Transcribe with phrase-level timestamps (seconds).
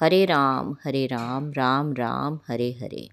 [0.00, 3.08] Hare Ram, Hare Ram, Ram Ram, Hare Hare.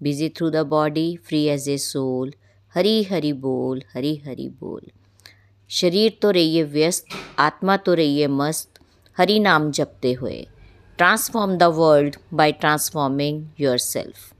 [0.00, 2.30] Busy through the body, free as a soul.
[2.74, 4.80] Hari Hari Bol, Hari Hari Bol.
[5.70, 8.78] शरीर तो रहिए व्यस्त आत्मा तो रहिए मस्त
[9.16, 10.46] हरि नाम जपते हुए
[10.98, 13.44] transform the world by transforming
[13.80, 14.32] yourself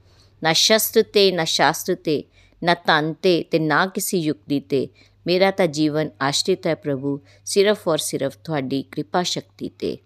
[0.42, 2.22] ਨਾ ਸ਼ਸਤਰ ਤੇ ਨਾ ਸ਼ਾਸਤਰ ਤੇ
[2.62, 4.88] ਨਾ ਤਨ ਤੇ ਤੇ ਨਾ ਕਿਸੇ ਯੁਕਤੀ ਤੇ
[5.26, 9.96] ਮੇਰਾ ਤਾਂ ਜੀਵਨ ਆਸ਼ਰਿਤ ਹੈ ਪ੍ਰਭੂ ਸਿਰਫ ਔਰ ਸਿਰਫ ਤੁਹਾਡੀ ਕਿਰਪਾ ਸ਼ਕਤੀ ਤੇ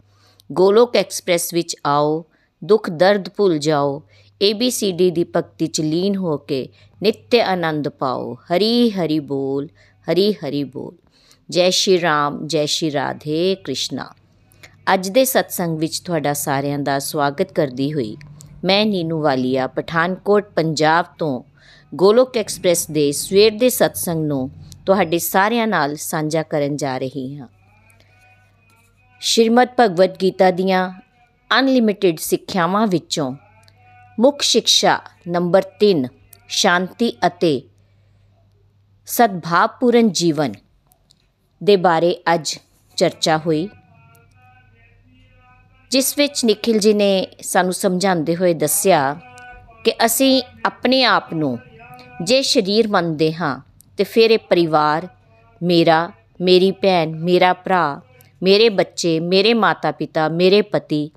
[0.52, 2.26] ਗੋਲੋਕ ਐਕਸਪ੍ਰੈਸ ਵਿੱਚ ਆਓ,
[2.64, 4.04] ਦੁੱਖ ਦਰਦ ਭੁੱਲ ਜਾਓ
[4.42, 6.70] ABCD ਦੀ ਭਗਤੀ ਚ ਲੀਨ ਹੋ ਕੇ
[7.04, 9.68] ਨਿੱਤ ਆਨੰਦ ਪਾਓ, ਹਰੀ ਹਰੀ ਬੋਲ,
[10.12, 10.96] ਹਰੀ ਹਰੀ ਬੋਲ।
[11.50, 14.10] ਜੈ ਸ਼੍ਰੀ ਰਾਮ, ਜੈ ਸ਼੍ਰੀ ਰਾਧੇ ਕ੍ਰਿਸ਼ਨਾ।
[14.94, 18.18] ਅੱਜ ਦੇ ਸਤਸੰਗ ਵਿੱਚ ਤੁਹਾਡਾ ਸਾਰਿਆਂ ਦਾ ਸਵਾਗਤ ਕਰਦੀ ਹੋਈ
[18.64, 21.44] ਮੈਂ ਨੀਨੂ ਵਾਲੀਆ, ਪਠਾਨਕੋਟ, ਪੰਜਾਬ ਤੋਂ
[21.96, 24.50] ਗੋਲੋਕ ਐਕਸਪ੍ਰੈਸ ਦੇ ਸਵੇਰ ਦੇ ਸਤਸੰਗ ਨੂੰ
[24.86, 27.48] ਤੁਹਾਡੇ ਸਾਰਿਆਂ ਨਾਲ ਸਾਂਝਾ ਕਰਨ ਜਾ ਰਹੀ ਹਾਂ।
[29.26, 30.90] ਸ਼੍ਰੀਮਦ ਭਗਵਦ ਗੀਤਾ ਦੀਆਂ
[31.60, 33.32] ਅਨਲਿਮਿਟਿਡ ਸਿੱਖਿਆਵਾਂ ਵਿੱਚੋਂ
[34.20, 36.04] ਮੁੱਖ ਸਿੱਖਿਆ ਨੰਬਰ 3
[36.48, 37.62] ਸ਼ਾਂਤੀ ਅਤੇ
[39.08, 40.54] ਸਦਭਾਵਪੂਰਨ ਜੀਵਨ
[41.64, 42.56] ਦੇ ਬਾਰੇ ਅੱਜ
[42.98, 43.68] ਚਰਚਾ ਹੋਈ,
[45.92, 49.16] ਜਿਸ ਵਿੱਚ ਨikhil ji ਨੇ ਸਾਨੂੰ ਸਮਝਾਉਂਦੇ ਹੋਏ ਦੱਸਿਆ
[49.86, 51.60] ਕਿ ਅਸੀਂ ਆਪਣੇ ਆਪ ਨੂੰ
[52.24, 53.60] ਜੇ ਸ਼ਰੀਰ ਮੰਨਦੇ ਹਾਂ
[53.98, 55.08] ਤੇ ਫਿਰ ਇਹ ਪਰਿਵਾਰ
[55.64, 58.02] ਮੇਰਾ, ਮੇਰੀ ਭੈਣ, ਮੇਰਾ ਭਰਾ
[58.44, 61.12] ਮੇਰੇ ਬੱਚੇ, ਮੇਰੇ ਮਾਤਾ-ਪਿਤਾ, ਮੇਰੇ ਪਤੀ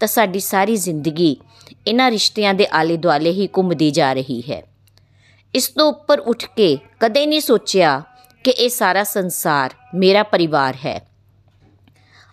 [0.00, 1.36] ਤਾਂ ਸਾਡੀ ਸਾਰੀ ਜ਼ਿੰਦਗੀ
[1.86, 4.62] ਇਹਨਾਂ ਰਿਸ਼ਤਿਆਂ ਦੇ ਆਲੇ ਦੁਆਲੇ ਹੀ ਘੁੰਮਦੀ ਜਾ ਰਹੀ ਹੈ।
[5.54, 8.02] ਇਸ ਤੋਂ ਉੱਪਰ ਉੱਠ ਕੇ ਕਦੇ ਨਹੀਂ ਸੋਚਿਆ
[8.44, 11.08] ਕਿ ਇਹ ਸਾਰਾ ਸੰਸਾਰ ਮੇਰਾ ਪਰਿਵਾਰ ਹੈ।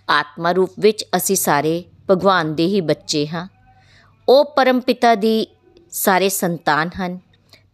[0.10, 3.48] ਆਤਮਾ ਰੂਪ ਵਿੱਚ ਅਸੀਂ ਸਾਰੇ ਭਗਵਾਨ ਦੇ ਹੀ ਬੱਚੇ ਹਾਂ।
[4.30, 5.48] ਉਹ ਪਰਮ ਪਿਤਾ ਦੀ
[5.92, 7.20] ਸਾਰੇ ਸੰਤਾਨ ਹਨ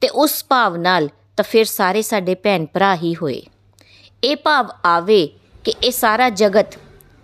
[0.01, 3.41] ਤੇ ਉਸ ਭਾਵ ਨਾਲ ਤਾਂ ਫਿਰ ਸਾਰੇ ਸਾਡੇ ਭੈਣ ਭਰਾ ਹੀ ਹੋਏ।
[4.23, 5.29] ਇਹ ਭਾਵ ਆਵੇ
[5.65, 6.79] ਕਿ ਇਹ ਸਾਰਾ ਜਗਤ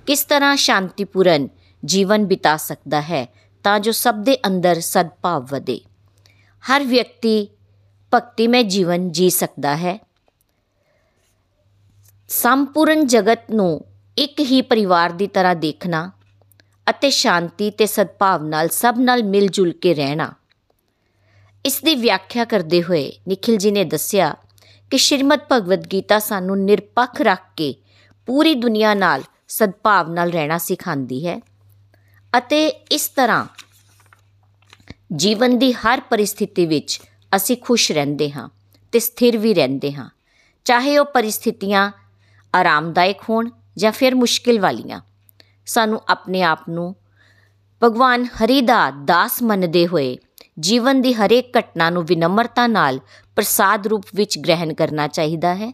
[0.07, 1.49] ਕਿਸ ਤਰ੍ਹਾਂ ਸ਼ਾਂਤੀਪੂਰਨ
[1.85, 5.81] ਜੀਵਨ ਬਿਤਾ ਸਕਦਾ ਹੈ ਤਾਂ ਜੋ ਸਭ ਦੇ ਅੰਦਰ ਸਦਭਾਵ ਵਧੇ।
[6.61, 7.49] ਹਰ ਵਿਅਕਤੀ
[8.13, 9.99] ਭਗਤੀਮੈ ਜੀਵਨ ਜੀ ਸਕਦਾ ਹੈ।
[12.29, 13.85] ਸੰਪੂਰਨ ਜਗਤ ਨੂੰ
[14.17, 16.11] ਇੱਕ ਹੀ ਪਰਿਵਾਰ ਦੀ ਤਰ੍ਹਾਂ ਦੇਖਣਾ
[16.89, 20.33] ਅਤੇ ਸ਼ਾਂਤੀ ਤੇ ਸਦਭਾਵ ਨਾਲ ਸਭ ਨਾਲ ਮਿਲ ਜੁਲ ਕੇ ਰਹਿਣਾ।
[21.65, 24.35] ਇਸ ਦੀ ਵਿਆਖਿਆ ਕਰਦੇ ਹੋਏ ਨikhil ji ਨੇ ਦੱਸਿਆ
[24.91, 27.75] ਕਿ ਸ਼੍ਰੀਮਦ ਭਗਵਦ ਗੀਤਾ ਸਾਨੂੰ ਨਿਰਪੱਖ ਰੱਖ ਕੇ
[28.31, 31.39] ਪੂਰੀ ਦੁਨੀਆ ਨਾਲ ਸਦਭਾਵ ਨਾਲ ਰਹਿਣਾ ਸਿਖਾਉਂਦੀ ਹੈ
[32.33, 33.45] ਅਤੇ ਇਸ ਤਰ੍ਹਾਂ
[35.15, 36.99] ਜੀਵਨ ਦੀ ਹਰ ਪਰਿਸਥਿਤੀ ਵਿੱਚ
[37.35, 38.47] ਅਸੀਂ ਖੁਸ਼ ਰਹਿੰਦੇ ਹਾਂ
[38.93, 40.09] ਤੇ ਸਥਿਰ ਵੀ ਰਹਿੰਦੇ ਹਾਂ,
[40.65, 41.91] ਚਾਹੇ ਉਹ ਪਰਿਸਥਿਤੀਆਂ
[42.53, 45.01] ਆਰਾਮਦਾਇਕ ਹੋਣ ਜਾਂ ਫਿਰ ਮੁਸ਼ਕਿਲ ਵਾਲੀਆਂ।
[45.65, 46.95] ਸਾਨੂੰ ਆਪਣੇ ਆਪ ਨੂੰ
[47.83, 50.17] ਭਗਵਾਨ ਹਰੀ ਦਾ ਦਾਸ ਮੰਨਦੇ ਹੋਏ
[50.59, 52.99] ਜੀਵਨ ਦੀ ਹਰੇਕ ਘਟਨਾ ਨੂੰ ਵਿਨਮਰਤਾ ਨਾਲ
[53.35, 55.71] ਪ੍ਰਸਾਦ ਰੂਪ ਵਿੱਚ ਗ੍ਰਹਿਣ ਕਰਨਾ ਚਾਹੀਦਾ ਹੈ।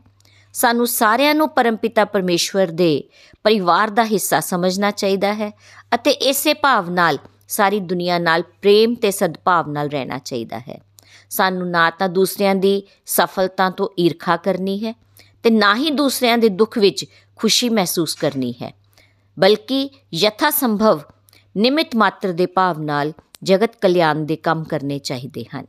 [0.57, 3.03] ਸਾਨੂੰ ਸਾਰਿਆਂ ਨੂੰ ਪਰਮਪਿਤਾ ਪਰਮੇਸ਼ਵਰ ਦੇ
[3.43, 5.51] ਪਰਿਵਾਰ ਦਾ ਹਿੱਸਾ ਸਮਝਣਾ ਚਾਹੀਦਾ ਹੈ
[5.95, 10.79] ਅਤੇ ਇਸੇ ਭਾਵ ਨਾਲ ਸਾਰੀ ਦੁਨੀਆ ਨਾਲ ਪ੍ਰੇਮ ਤੇ ਸਦਭਾਵ ਨਾਲ ਰਹਿਣਾ ਚਾਹੀਦਾ ਹੈ।
[11.29, 14.93] ਸਾਨੂੰ ਨਾ ਤਾਂ ਦੂਸਰਿਆਂ ਦੀ ਸਫਲਤਾ ਤੋਂ ਈਰਖਾ ਕਰਨੀ ਹੈ
[15.43, 17.05] ਤੇ ਨਾ ਹੀ ਦੂਸਰਿਆਂ ਦੇ ਦੁੱਖ ਵਿੱਚ
[17.35, 18.73] ਖੁਸ਼ੀ ਮਹਿਸੂਸ ਕਰਨੀ ਹੈ,
[19.37, 21.01] ਬਲਕਿ ਯਥਾ ਸੰਭਵ
[21.55, 25.65] ਨਿਮਿਤ ਮਾਤਰ ਦੇ ਭਾਵ ਨਾਲ ਜਗਤ ਕਲਿਆਣ ਦੇ ਕੰਮ ਕਰਨੇ ਚਾਹੀਦੇ ਹਨ।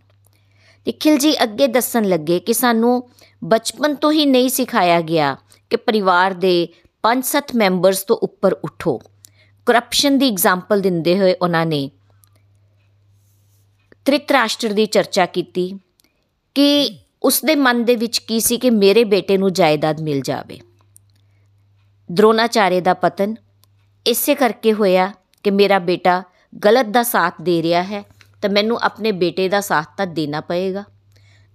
[0.86, 3.10] ਨਿਖਿਲ ਜੀ ਅੱਗੇ ਦੱਸਣ ਲੱਗੇ ਕਿ ਸਾਨੂੰ
[3.44, 5.36] ਬਚਪਨ ਤੋਂ ਹੀ ਨਹੀਂ ਸਿਖਾਇਆ ਗਿਆ
[5.70, 6.68] ਕਿ ਪਰਿਵਾਰ ਦੇ
[7.02, 9.00] 5-7 ਮੈਂਬਰਸ ਤੋਂ ਉੱਪਰ ਉਠੋ।
[9.66, 11.90] ਕਰਪਸ਼ਨ ਦੀ ਐਗਜ਼ਾਮਪਲ ਦਿੰਦੇ ਹੋਏ ਉਹਨਾਂ ਨੇ
[14.04, 15.78] ਤ੍ਰਿਤਰਾਸ਼ਟਰ ਦੀ ਚਰਚਾ ਕੀਤੀ
[16.54, 20.60] ਕਿ ਉਸ ਦੇ ਮਨ ਦੇ ਵਿੱਚ ਕੀ ਸੀ ਕਿ ਮੇਰੇ ਬੇਟੇ ਨੂੰ ਜਾਇਦਾਦ ਮਿਲ ਜਾਵੇ।
[22.12, 23.34] ਦ੍ਰੋਣਾਚਾਰੇ ਦਾ ਪਤਨ
[24.06, 25.12] ਇਸੇ ਕਰਕੇ ਹੋਇਆ
[25.42, 26.22] ਕਿ ਮੇਰਾ ਬੇਟਾ
[26.64, 28.04] ਗਲਤ ਦਾ ਸਾਥ ਦੇ ਰਿਹਾ ਹੈ
[28.42, 30.84] ਤਾਂ ਮੈਨੂੰ ਆਪਣੇ ਬੇਟੇ ਦਾ ਸਾਥ ਤਾਂ ਦੇਣਾ ਪਏਗਾ।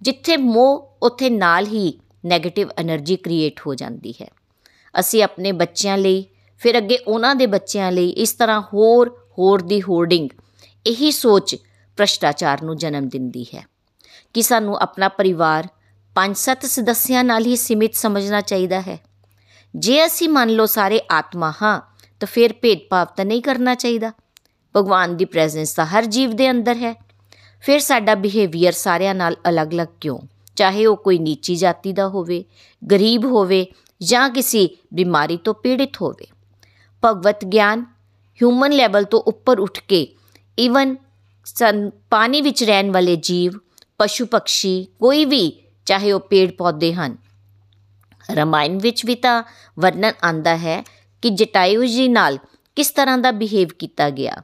[0.04, 4.28] ਜਿੱਥੇ ਮੋਹ ਉੱਥੇ ਨਾਲ ਹੀ ਨੈਗੇਟਿਵ એનર્ਜੀ ਕ੍ਰੀਏਟ ਹੋ ਜਾਂਦੀ ਹੈ।
[5.00, 6.26] ਅਸੀਂ ਆਪਣੇ ਬੱਚਿਆਂ ਲਈ,
[6.58, 10.28] ਫਿਰ ਅੱਗੇ ਉਹਨਾਂ ਦੇ ਬੱਚਿਆਂ ਲਈ ਇਸ ਤਰ੍ਹਾਂ ਹੋਰ ਹੋਰ ਦੀ ਹੋਰਡਿੰਗ
[10.86, 11.56] ਇਹੀ ਸੋਚ
[11.96, 13.66] ਭ੍ਰਸ਼ਟਾਚਾਰ ਨੂੰ ਜਨਮ ਦਿੰਦੀ ਹੈ
[14.34, 15.68] ਕਿ ਸਾਨੂੰ ਆਪਣਾ ਪਰਿਵਾਰ
[16.14, 18.98] 5-7 ਸਦੱਸਿਆਂ ਨਾਲ ਹੀ ਸੀਮਿਤ ਸਮਝਣਾ ਚਾਹੀਦਾ ਹੈ।
[19.76, 21.80] ਜੇ ਅਸੀਂ ਮੰਨ ਲਓ ਸਾਰੇ ਆਤਮਾ ਹਾਂ,
[22.20, 24.12] ਤਾਂ ਫਿਰ ਭੇਦਭਾਵ ਤਾਂ ਨਹੀਂ ਕਰਨਾ ਚਾਹੀਦਾ।
[24.76, 27.03] ਭਗਵਾਨ ਦੀ ਪ੍ਰੈਜ਼ੈਂਸ ਤਾਂ ਹਰ ਜੀਵ ਦੇ ਅੰਦਰ ਹੈ।
[27.64, 30.18] ਫਿਰ ਸਾਡਾ ਬਿਹੇਵੀਅਰ ਸਾਰਿਆਂ ਨਾਲ ਅਲੱਗ-ਅਲੱਗ ਕਿਉਂ?
[30.56, 32.44] ਚਾਹੇ ਉਹ ਕੋਈ ਨੀਚੀ ਜਾਤੀ ਦਾ ਹੋਵੇ,
[32.82, 33.66] ਗਰੀਬ ਹੋਵੇ
[34.00, 36.26] ਜਾਂ ਕਿਸੇ ਬਿਮਾਰੀ ਤੋਂ ਪੀੜਿਤ ਹੋਵੇ।
[37.02, 37.84] ਭਗਵਤ ਗਿਆਨ
[38.40, 40.06] ਹਿਊਮਨ ਲੈਵਲ ਤੋਂ ਉੱਪਰ ਉੱਠ ਕੇ
[40.58, 40.96] ਇਵਨ
[42.10, 43.58] ਪਾਣੀ ਵਿੱਚ ਰਹਿਣ ਵਾਲੇ ਜੀਵ,
[43.98, 45.52] ਪਸ਼ੂ ਪਕਸ਼ੀ ਕੋਈ ਵੀ
[45.86, 47.16] ਚਾਹੇ ਉਹ ਪੇੜ ਪੌਦੇ ਹਨ,
[48.30, 49.42] ਰਮਾਇਣ ਵਿੱਚ ਵੀ ਤਾਂ
[49.78, 50.82] ਵਰਣਨ ਆਂਦਾ ਹੈ
[51.22, 52.38] ਕਿ ਜਟਾਯੂ ਜੀ ਨਾਲ
[52.76, 54.42] ਕਿਸ ਤਰ੍ਹਾਂ ਦਾ ਬਿਹੇਵ ਕੀਤਾ ਗਿਆ।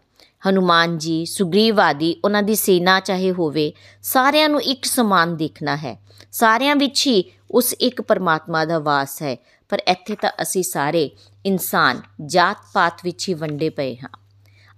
[0.49, 3.73] ਹਨੂਮਾਨ ਜੀ ਸੁਗਰੀਵ ਆਦਿ ਉਹਨਾਂ ਦੀ ਸੈਨਾ ਚਾਹੇ ਹੋਵੇ,
[4.03, 6.03] ਸਾਰਿਆਂ ਨੂੰ ਇੱਕ ਸਮਾਨ ਦੇਖਣਾ ਹੈ।
[6.33, 9.37] ਸਾਰਿਆਂ ਵਿੱਚ ਹੀ ਉਸ ਇੱਕ ਪਰਮਾਤਮਾ ਦਾ ਵਾਸ ਹੈ।
[9.69, 11.11] ਪਰ ਇੱਥੇ ਤਾਂ ਅਸੀਂ ਸਾਰੇ
[11.47, 14.09] ਇਨਸਾਨ ਜਾਤ ਪਾਤ ਵਿੱਚ ਹੀ ਵੰਡੇ ਪਏ ਹਾਂ।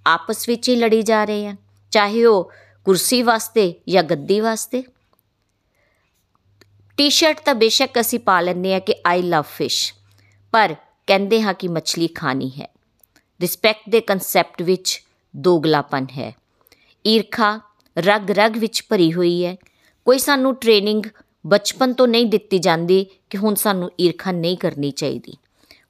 [0.07, 1.57] ਆਪਸ ਵਿੱਚ ਹੀ ਲੜੀ ਜਾ ਰਹੇ ਹਾਂ।
[1.91, 2.53] ਚਾਹੇ ਉਹ
[2.85, 4.85] ਕੁਰਸੀ ਵਾਸਤੇ ਜਾਂ ਗੱਦੀ ਵਾਸਤੇ।
[6.97, 9.95] ਟੀ-ਸ਼ਰਟ ਤਾਂ ਬੇਸ਼ੱਕ ਅਸੀਂ ਪਾ ਲੈਂਦੇ ਆ ਕਿ ਆਈ ਲਵ ਫਿਸ਼
[10.53, 10.75] ਪਰ
[11.07, 12.75] ਕਹਿੰਦੇ ਹਾਂ ਕਿ ਮੱਛਲੀ ਖਾਣੀ ਹੈ।
[13.41, 15.03] ਰਿਸਪੈਕਟ ਦੇ ਕਨਸੈਪਟ ਵਿੱਚ
[15.37, 16.37] ਦੋਗਲਾਪਨ ਹੈ।
[17.07, 17.61] ਈਰਖਾ
[17.99, 19.57] ਰਗ ਰਗ ਵਿੱਚ ਭਰੀ ਹੋਈ ਹੈ।
[20.05, 21.03] ਕੋਈ ਸਾਨੂੰ ਟ੍ਰੇਨਿੰਗ
[21.47, 25.37] ਬਚਪਨ ਤੋਂ ਨਹੀਂ ਦਿੱਤੀ ਜਾਂਦੀ ਕਿ ਹੁਣ ਸਾਨੂੰ ਈਰਖਾ ਨਹੀਂ ਕਰਨੀ ਚਾਹੀਦੀ।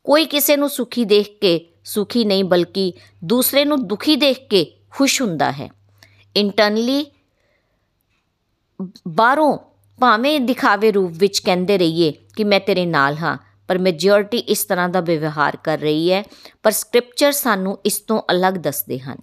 [0.05, 2.93] ਕੋਈ ਕਿਸੇ ਨੂੰ ਸੁਖੀ ਦੇਖ ਕੇ ਸੁਖੀ ਨਹੀਂ ਬਲਕਿ
[3.25, 5.71] ਦੂਸਰੇ ਨੂੰ ਦੁਖੀ ਦੇਖ ਕੇ ਖੁਸ਼ ਹੁੰਦਾ ਹੈ।
[6.37, 7.07] ਇੰਟਰਨਲੀ
[9.09, 9.59] ਬਾਹਰੋਂ
[10.01, 13.39] ਭਾਵੇਂ ਦਿਖਾਵੇ ਰੂਪ ਵਿੱਚ ਕਹਿੰਦੇ ਰਹੀਏ ਕਿ ਮੈਂ ਤੇਰੇ ਨਾਲ ਹਾਂ,
[13.69, 16.25] ਪਰ ਮੈਜੋਰਿਟੀ ਇਸ ਤਰ੍ਹਾਂ ਦਾ ਵਿਵਹਾਰ ਕਰ ਰਹੀ ਹੈ,
[16.63, 19.17] ਪਰ ਸਕ੍ਰਿਪਚਰ ਸਾਨੂੰ ਇਸ ਤੋਂ ਅਲੱਗ ਦੱਸਦੇ ਹਨ।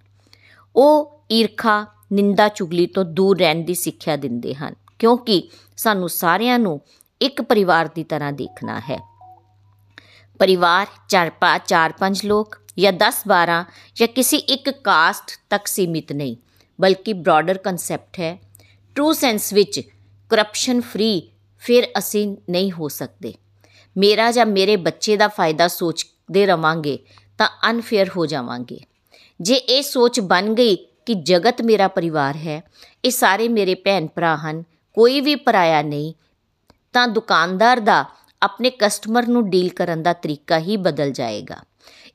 [0.76, 6.82] ਉਹ ਈਰਖਾ, ਨਿੰਦਾ, ਚੁਗਲੀ ਤੋਂ ਦੂਰ ਰਹਿਣ ਦੀ ਸਿੱਖਿਆ ਦਿੰਦੇ ਹਨ, ਕਿਉਂਕਿ ਸਾਨੂੰ ਸਾਰਿਆਂ ਨੂੰ
[7.22, 9.00] ਇੱਕ ਪਰਿਵਾਰ ਦੀ ਤਰ੍ਹਾਂ ਦੇਖਣਾ ਹੈ।
[10.40, 11.32] ਪਰਿਵਾਰ ਚਾਰ
[11.68, 13.64] ਚਾਰ ਪੰਜ ਲੋਕ ਜਾਂ 10 12
[13.96, 16.36] ਜਾਂ ਕਿਸੇ ਇੱਕ ਕਾਸਟ ਤੱਕ ਸੀਮਿਤ ਨਹੀਂ,
[16.80, 18.38] ਬਲਕਿ ਬ੍ਰੌਡਰ ਕਨਸੈਪਟ ਹੈ।
[18.96, 19.82] ਟਰੂ ਸੈਂਸ ਵਿੱਚ
[20.30, 23.34] ਕਰਪਸ਼ਨ ਫ੍ਰੀ ਫਿਰ ਅਸੀਂ ਨਹੀਂ ਹੋ ਸਕਦੇ।
[23.98, 26.98] ਮੇਰਾ ਜਾਂ ਮੇਰੇ ਬੱਚੇ ਦਾ ਫਾਇਦਾ ਸੋਚਦੇ ਰਵਾਂਗੇ
[27.38, 28.80] ਤਾਂ ਅਨਫੇਅਰ ਹੋ ਜਾਵਾਂਗੇ।
[29.42, 32.62] ਜੇ ਇਹ ਸੋਚ ਬਣ ਗਈ ਕਿ ਜਗਤ ਮੇਰਾ ਪਰਿਵਾਰ ਹੈ,
[33.06, 34.64] ਇਹ ਸਾਰੇ ਮੇਰੇ ਭੈਣ ਭਰਾ ਹਨ,
[34.94, 36.14] ਕੋਈ ਵੀ ਪਰਾਇਆ ਨਹੀਂ,
[36.94, 38.06] ਤਾਂ ਦੁਕਾਨਦਾਰ ਦਾ
[38.42, 41.56] ਆਪਣੇ ਕਸਟਮਰ ਨੂੰ ਡੀਲ ਕਰਨ ਦਾ ਤਰੀਕਾ ਹੀ ਬਦਲ ਜਾਏਗਾ।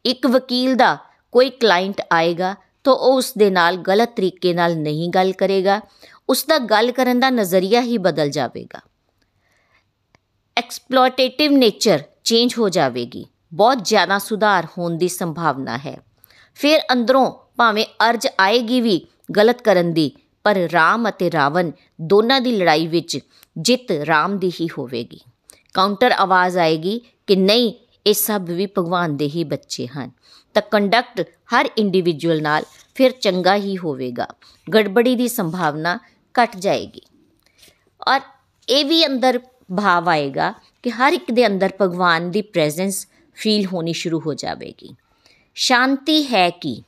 [0.05, 0.99] ਇੱਕ ਵਕੀਲ ਦਾ
[1.33, 2.55] ਕੋਈ ਕਲਾਇੰਟ ਆਏਗਾ
[2.85, 5.81] ਤਾਂ ਉਹ ਉਸ ਦੇ ਨਾਲ ਗਲਤ ਤਰੀਕੇ ਨਾਲ ਨਹੀਂ ਗੱਲ ਕਰੇਗਾ,
[6.29, 8.81] ਉਸ ਦਾ ਗੱਲ ਕਰਨ ਦਾ ਨਜ਼ਰੀਆ ਹੀ ਬਦਲ ਜਾਵੇਗਾ।
[10.57, 15.99] ਐਕਸਪਲੋਇਟੇਟਿਵ ਨੇਚਰ ਚੇਂਜ ਹੋ ਜਾਵੇਗੀ। ਬਹੁਤ ਜ਼ਿਆਦਾ ਸੁਧਾਰ ਹੋਣ ਦੀ ਸੰਭਾਵਨਾ ਹੈ।
[16.55, 19.07] ਫਿਰ ਅੰਦਰੋਂ ਭਾਵੇਂ ਅਰਜ ਆਏਗੀ ਵੀ
[19.37, 20.13] ਗਲਤ ਕਰਨ ਦੀ,
[20.45, 21.71] ਪਰ ਰਾਮ ਅਤੇ ਰਾਵਣ
[22.01, 23.19] ਦੋਨਾਂ ਦੀ ਲੜਾਈ ਵਿੱਚ
[23.59, 25.21] ਜਿੱਤ ਰਾਮ ਦੀ ਹੀ ਹੋਵੇਗੀ।
[25.75, 27.75] ਕਾਊਂਟਰ ਆਵਾਜ਼ ਆਏਗੀ ਕਿ ਨਹੀਂ,
[28.07, 30.11] ਇਹ ਸਭ ਵੀ ਭਗਵਾਨ ਦੇ ਹੀ ਬੱਚੇ ਹਨ।
[30.55, 32.65] ਤਾਂ ਕੰਡਕਟ ਹਰ ਇੰਡੀਵਿਜੂਅਲ ਨਾਲ
[32.95, 34.27] ਫਿਰ ਚੰਗਾ ਹੀ ਹੋਵੇਗਾ।
[34.75, 35.99] ਗੜਬੜੀ ਦੀ ਸੰਭਾਵਨਾ
[36.35, 37.01] ਘਟ ਜਾਏਗੀ।
[38.09, 38.21] ਔਰ
[38.69, 39.39] ਇਹ ਵੀ ਅੰਦਰ
[39.77, 44.95] ਭਾਵ ਆਏਗਾ ਕਿ ਹਰ ਇੱਕ ਦੇ ਅੰਦਰ ਭਗਵਾਨ ਦੀ ਪ੍ਰੈਜ਼ੈਂਸ ਫੀਲ ਹੋਣੀ ਸ਼ੁਰੂ ਹੋ ਜਾਵੇਗੀ।
[45.55, 46.83] ਸ਼ਾਂਤੀ ਹੈ ਕਿ?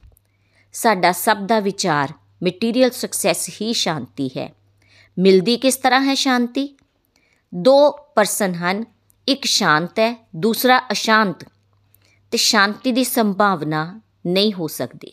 [0.73, 2.13] ਸਾਡਾ ਸਭ ਦਾ ਵਿਚਾਰ
[2.45, 4.55] ਮਟੀਰੀਅਲ ਸਕਸੈਸ ਹੀ ਸ਼ਾਂਤੀ ਹੈ।
[5.19, 6.77] ਮਿਲਦੀ ਕਿਸ ਤਰ੍ਹਾਂ ਹੈ ਸ਼ਾਂਤੀ?
[7.55, 8.85] ਦੋ ਪਰਸਨ ਹਨ,
[9.29, 11.45] ਇੱਕ ਸ਼ਾਂਤ ਹੈ, ਦੂਸਰਾ ਅਸ਼ਾਂਤ।
[12.31, 15.13] ਤੇ ਸ਼ਾਂਤੀ ਦੀ ਸੰਭਾਵਨਾ ਨਹੀਂ ਹੋ ਸਕਦੀ।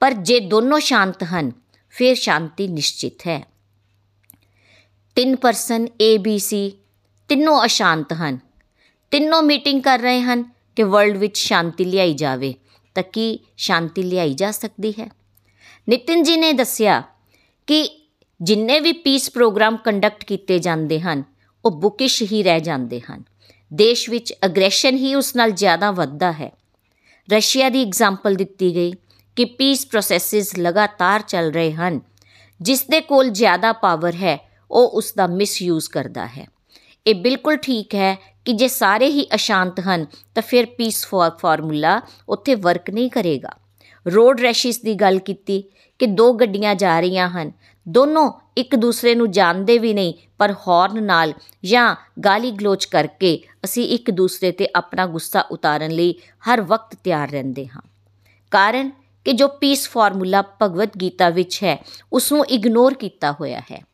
[0.00, 1.52] ਪਰ ਜੇ ਦੋਨੋਂ ਸ਼ਾਂਤ ਹਨ,
[1.90, 3.46] ਫਿਰ ਸ਼ਾਂਤੀ ਨਿਸ਼ਚਿਤ ਹੈ।
[5.14, 6.78] ਤਿੰਨ ਪਰਸਨ ਏ ਬੀ ਸੀ
[7.28, 8.38] ਤਿੰਨੋਂ ਅਸ਼ਾਂਤ ਹਨ।
[9.10, 10.44] ਤਿੰਨੋਂ ਮੀਟਿੰਗ ਕਰ ਰਹੇ ਹਨ
[10.76, 12.54] ਕਿ ਵਰਲਡ ਵਿੱਚ ਸ਼ਾਂਤੀ ਲਿਆਈ ਜਾਵੇ।
[12.94, 15.10] ਤਾਂ ਕੀ ਸ਼ਾਂਤੀ ਲਿਆਈ ਜਾ ਸਕਦੀ ਹੈ।
[15.88, 17.02] ਨਿਤਿਨ ਜੀ ਨੇ ਦੱਸਿਆ
[17.66, 18.08] ਕਿ
[18.42, 21.24] ਜਿੰਨੇ ਵੀ ਪੀਸ ਪ੍ਰੋਗਰਾਮ ਕੰਡਕਟ ਕੀਤੇ ਜਾਂਦੇ ਹਨ,
[21.64, 23.24] ਉਹ ਬੁਕਿਸ਼ ਹੀ ਰਹਿ ਜਾਂਦੇ ਹਨ।
[23.72, 26.52] ਦੇਸ਼ ਵਿੱਚ ਅਗਰੈਸ਼ਨ ਹੀ ਉਸ ਨਾਲ ਜ਼ਿਆਦਾ ਵੱਧਦਾ ਹੈ।
[27.32, 28.92] ਰਸ਼ੀਆ ਦੀ ਐਗਜ਼ਾਮਪਲ ਦਿੱਤੀ ਗਈ
[29.36, 32.00] ਕਿ ਪੀਸ ਪ੍ਰੋਸੈਸਸ ਲਗਾਤਾਰ ਚੱਲ ਰਹੇ ਹਨ।
[32.60, 36.46] ਜਿਸ ਦੇ ਕੋਲ ਜ਼ਿਆਦਾ ਪਾਵਰ ਹੈ, ਉਹ ਉਸ ਦਾ ਮਿਸਯੂਜ਼ ਕਰਦਾ ਹੈ।
[37.06, 41.06] ਇਹ ਬਿਲਕੁਲ ਠੀਕ ਹੈ ਕਿ ਜੇ ਸਾਰੇ ਹੀ ਅਸ਼ਾਂਤ ਹਨ, ਤਾਂ ਫਿਰ ਪੀਸ
[41.38, 43.50] ਫਾਰਮੂਲਾ ਉੱਥੇ ਵਰਕ ਨਹੀਂ ਕਰੇਗਾ।
[44.06, 45.64] ਰੋਡ ਰੈਸ਼ਿਸ ਦੀ ਗੱਲ ਕੀਤੀ
[45.98, 47.52] ਕਿ ਦੋ ਗੱਡੀਆਂ ਜਾ ਰਹੀਆਂ ਹਨ।
[47.88, 51.32] ਦੋਨੋਂ ਇੱਕ ਦੂਸਰੇ ਨੂੰ ਜਾਣਦੇ ਵੀ ਨਹੀਂ, ਪਰ ਹਾਰਨ ਨਾਲ
[51.64, 56.14] ਜਾਂ ਗਾਲੀ ਗਲੋਚ ਕਰਕੇ ਅਸੀਂ ਇੱਕ ਦੂਸਰੇ ਤੇ ਆਪਣਾ ਗੁੱਸਾ ਉਤਾਰਨ ਲਈ
[56.48, 57.82] ਹਰ ਵਕਤ ਤਿਆਰ ਰਹਿੰਦੇ ਹਾਂ।
[58.50, 58.90] ਕਾਰਨ
[59.24, 63.84] ਕਿ ਜੋ ਪੀਸ ਫਾਰਮੂਲਾ ਭਗਵਤ ਗੀਤਾ ਵਿੱਚ ਹੈ ਉਸ ਨੂੰ ਇਗਨੋਰ ਕੀਤਾ ਹੋਇਆ ਹੈ।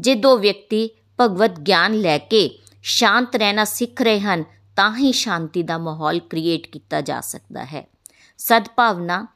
[0.00, 4.44] ਜੇ ਦੋ ਵਿਅਕਤੀ ਭਗਵਤ ਗਿਆਨ ਲੈ ਕੇ ਸ਼ਾਂਤ ਰਹਿਣਾ ਸਿੱਖ ਰਹੇ ਹਨ,
[4.76, 7.86] ਤਾਂ ਹੀ ਸ਼ਾਂਤੀ ਦਾ ਮਾਹੌਲ ਕ੍ਰੀਏਟ ਕੀਤਾ ਜਾ ਸਕਦਾ ਹੈ।
[8.38, 9.26] ਸਦਭਾਵਨਾ,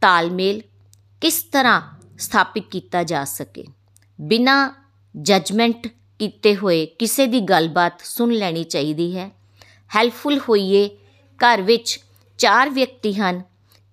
[0.00, 0.62] ਤਾਲਮੇਲ
[1.20, 1.80] ਕਿਸ ਤਰ੍ਹਾਂ
[2.18, 3.64] ਸਥਾਪਿਤ ਕੀਤਾ ਜਾ ਸਕੇ?
[4.20, 4.74] ਬਿਨਾ
[5.16, 5.86] ਜਜਮੈਂਟ
[6.18, 9.30] ਕੀਤੇ ਹੋਏ ਕਿਸੇ ਦੀ ਗੱਲਬਾਤ ਸੁਣ ਲੈਣੀ ਚਾਹੀਦੀ ਹੈ।
[9.96, 10.88] ਹੈਲਪਫੁਲ ਹੋਈਏ
[11.38, 12.00] ਘਰ ਵਿੱਚ
[12.38, 13.42] ਚਾਰ ਵਿਅਕਤੀ ਹਨ,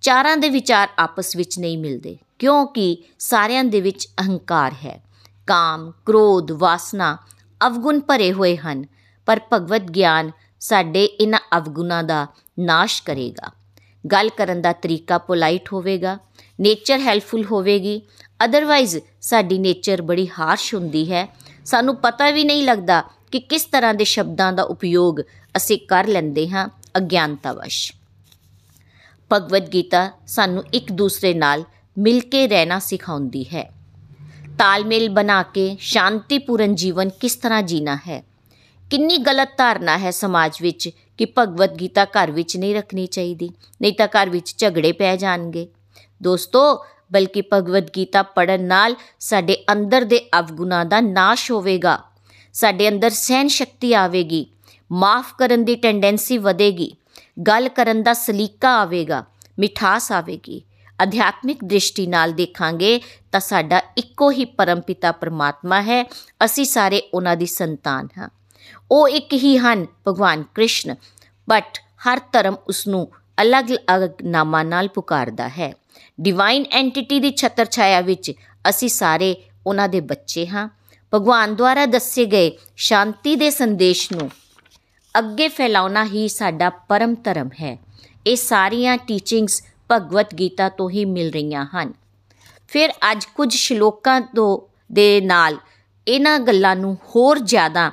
[0.01, 5.02] ਚਾਰਾਂ ਦੇ ਵਿਚਾਰ ਆਪਸ ਵਿੱਚ ਨਹੀਂ ਮਿਲਦੇ, ਕਿਉਂਕਿ ਸਾਰਿਆਂ ਦੇ ਵਿੱਚ ਅਹੰਕਾਰ ਹੈ।
[5.47, 7.17] ਕਾਮ, ਕ੍ਰੋਧ, ਵਾਸਨਾ
[7.61, 8.85] ਅਵਗੁਣ ਭਰੇ ਹੋਏ ਹਨ,
[9.27, 12.27] ਪਰ ਭਗਵਤ ਗਿਆਨ ਸਾਡੇ ਇਹਨਾਂ ਅਵਗੁਣਾਂ ਦਾ
[12.59, 13.51] ਨਾਸ਼ ਕਰੇਗਾ।
[14.11, 16.17] ਗੱਲ ਕਰਨ ਦਾ ਤਰੀਕਾ ਪੋਲਾਈਟ ਹੋਵੇਗਾ
[16.59, 18.01] ਨੇਚਰ ਹੈਲਪਫੁਲ ਹੋਵੇਗੀ
[18.45, 21.27] ਅਦਰਵਾਈਜ਼ ਸਾਡੀ ਨੇਚਰ ਬੜੀ ਹਾਰਸ਼ ਹੁੰਦੀ ਹੈ।
[21.65, 25.19] ਸਾਨੂੰ ਪਤਾ ਵੀ ਨਹੀਂ ਲੱਗਦਾ ਕਿ ਕਿਸ ਤਰ੍ਹਾਂ ਦੇ ਸ਼ਬਦਾਂ ਦਾ ਉਪਯੋਗ
[25.55, 27.93] ਅਸੀਂ ਕਰ ਲੈਂਦੇ ਹਾਂ ਅਗਿਆਨਤਾਵਸ਼।
[29.31, 31.63] ਭਗਵਦ ਗੀਤਾ ਸਾਨੂੰ ਇੱਕ ਦੂਸਰੇ ਨਾਲ
[31.97, 33.69] ਮਿਲ ਕੇ ਰਹਿਣਾ ਸਿਖਾਉਂਦੀ ਹੈ।
[34.59, 38.23] ਤਾਲਮੇਲ ਬਣਾ ਕੇ ਸ਼ਾਂਤੀਪੂਰਨ ਜੀਵਨ ਕਿਸ ਤਰ੍ਹਾਂ ਜੀਣਾ ਹੈ?
[38.91, 43.49] ਕਿੰਨੀ ਗਲਤ ਧਾਰਨਾ ਹੈ ਸਮਾਜ ਵਿੱਚ ਕਿ ਭਗਵਦ ਗੀਤਾ ਘਰ ਵਿੱਚ ਨਹੀਂ ਰੱਖਣੀ ਚਾਹੀਦੀ,
[43.81, 45.67] ਨਹੀਂ ਤਾਂ ਘਰ ਵਿੱਚ ਝਗੜੇ ਪੈ ਜਾਣਗੇ?
[46.23, 51.99] ਦੋਸਤੋ, ਬਲਕਿ ਭਗਵਦ ਗੀਤਾ ਪੜਨ ਨਾਲ ਸਾਡੇ ਅੰਦਰ ਦੇ ਅਵਗੁਣਾ ਦਾ ਨਾਸ਼ ਹੋਵੇਗਾ।
[52.53, 54.45] ਸਾਡੇ ਅੰਦਰ ਸਹਿਨ ਸ਼ਕਤੀ ਆਵੇਗੀ,
[54.91, 56.91] ਮਾਫ ਕਰਨ ਦੀ ਟੈਂਡੈਂਸੀ ਵਧੇਗੀ,
[57.47, 59.23] ਗੱਲ ਕਰਨ ਦਾ ਸਲੀਕਾ ਆਵੇਗਾ,
[59.59, 60.61] ਮਿਠਾਸ ਆਵੇਗੀ।
[61.03, 62.99] ਅਧਿਆਤਮਿਕ ਦ੍ਰਿਸ਼ਟੀ ਨਾਲ ਦੇਖਾਂਗੇ
[63.31, 66.03] ਤਾਂ ਸਾਡਾ ਇੱਕੋ ਹੀ ਪਰਮਪਿਤਾ ਪਰਮਾਤਮਾ ਹੈ,
[66.45, 68.29] ਅਸੀਂ ਸਾਰੇ ਉਹਨਾਂ ਦੀ ਸੰਤਾਨ ਹਾਂ।
[68.91, 70.95] ਉਹ ਇੱਕ ਹੀ ਹਨ, ਭਗਵਾਨ ਕ੍ਰਿਸ਼ਨ
[71.49, 75.73] ਬਟ ਹਰ ਧਰਮ ਉਸ ਨੂੰ ਅਲੱਗ-ਅਲੱਗ ਨਾਮਾਂ ਨਾਲ ਪੁਕਾਰਦਾ ਹੈ।
[76.21, 78.31] ਡਿਵਾਈਨ ਐਂਟੀਟੀ ਦੀ ਛਤਰ ਛਾਇਆ ਵਿੱਚ
[78.69, 79.35] ਅਸੀਂ ਸਾਰੇ
[79.67, 80.69] ਉਹਨਾਂ ਦੇ ਬੱਚੇ ਹਾਂ।
[81.13, 84.29] ਭਗਵਾਨ ਦੁਆਰਾ ਦੱਸੇ ਗਏ ਸ਼ਾਂਤੀ ਦੇ ਸੰਦੇਸ਼ ਨੂੰ
[85.15, 87.77] ਅੱਗੇ ਫੈਲਾਉਣਾ ਹੀ ਸਾਡਾ ਪਰਮ ਧਰਮ ਹੈ।
[88.27, 91.93] ਇਹ ਸਾਰੀਆਂ ਟੀਚਿੰਗਸ ਭਗਵਤ ਗੀਤਾ ਤੋਂ ਹੀ ਮਿਲ ਰਹੀਆਂ ਹਨ।
[92.67, 94.59] ਫਿਰ ਅੱਜ ਕੁਝ ਸ਼ਲੋਕਾਂ ਤੋਂ
[94.93, 95.57] ਦੇ ਨਾਲ
[96.07, 97.91] ਇਹਨਾਂ ਗੱਲਾਂ ਨੂੰ ਹੋਰ ਜ਼ਿਆਦਾ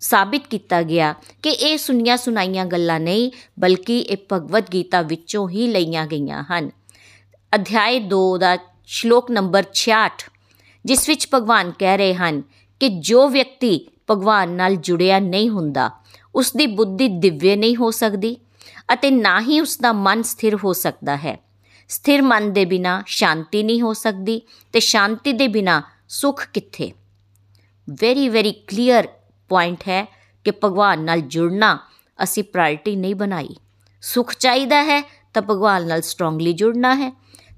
[0.00, 3.30] ਸਾਬਿਤ ਕੀਤਾ ਗਿਆ ਕਿ ਇਹ ਸੁਣੀਆਂ ਸੁਣਾਈਆਂ ਗੱਲਾਂ ਨਹੀਂ,
[3.60, 6.70] ਬਲਕਿ ਇਹ ਭਗਵਤ ਗੀਤਾ ਵਿੱਚੋਂ ਹੀ ਲਈਆਂ ਗਈਆਂ ਹਨ।
[7.54, 10.30] ਅਧਿਆਇ 2 ਦਾ ਸ਼ਲੋਕ ਨੰਬਰ 66
[10.84, 12.42] ਜਿਸ ਵਿੱਚ ਭਗਵਾਨ ਕਹਿ ਰਹੇ ਹਨ
[12.80, 15.90] ਕਿ ਜੋ ਵਿਅਕਤੀ ਭਗਵਾਨ ਨਾਲ ਜੁੜਿਆ ਨਹੀਂ ਹੁੰਦਾ
[16.34, 18.36] ਉਸ ਦੀ ਬੁੱਧੀ ਦਿਵਯ ਨਹੀਂ ਹੋ ਸਕਦੀ।
[18.92, 21.44] ਅਤੇ ਨਾ ਹੀ ਉਸ ਦਾ ਮਨ ਸਥਿਰ ਹੋ ਸਕਦਾ ਹੈ।
[21.88, 26.92] ਸਥਿਰ ਮਨ ਦੇ ਬਿਨਾ ਸ਼ਾਂਤੀ ਨਹੀਂ ਹੋ ਸਕਦੀ ਤੇ ਸ਼ਾਂਤੀ ਦੇ ਬਿਨਾ ਸੁਖ ਕਿੱਥੇ?
[27.90, 29.08] ਵੈਰੀ ਵੈਰੀ ਕਲੀਅਰ
[29.48, 30.04] ਪੁਆਇੰਟ ਹੈ
[30.44, 31.78] ਕਿ ਭਗਵਾਨ ਨਾਲ ਜੁੜਨਾ
[32.22, 33.56] ਅਸੀਂ ਪ੍ਰਾਇੋਰਟੀ ਨਹੀਂ ਬਣਾਈ।
[34.00, 35.02] ਸੁਖ ਚਾਹੀਦਾ ਹੈ
[35.34, 37.12] ਤਾਂ ਭਗਵਾਨ ਨਾਲ ਸਟਰੋਂਗਲੀ ਜੁੜਨਾ ਹੈ।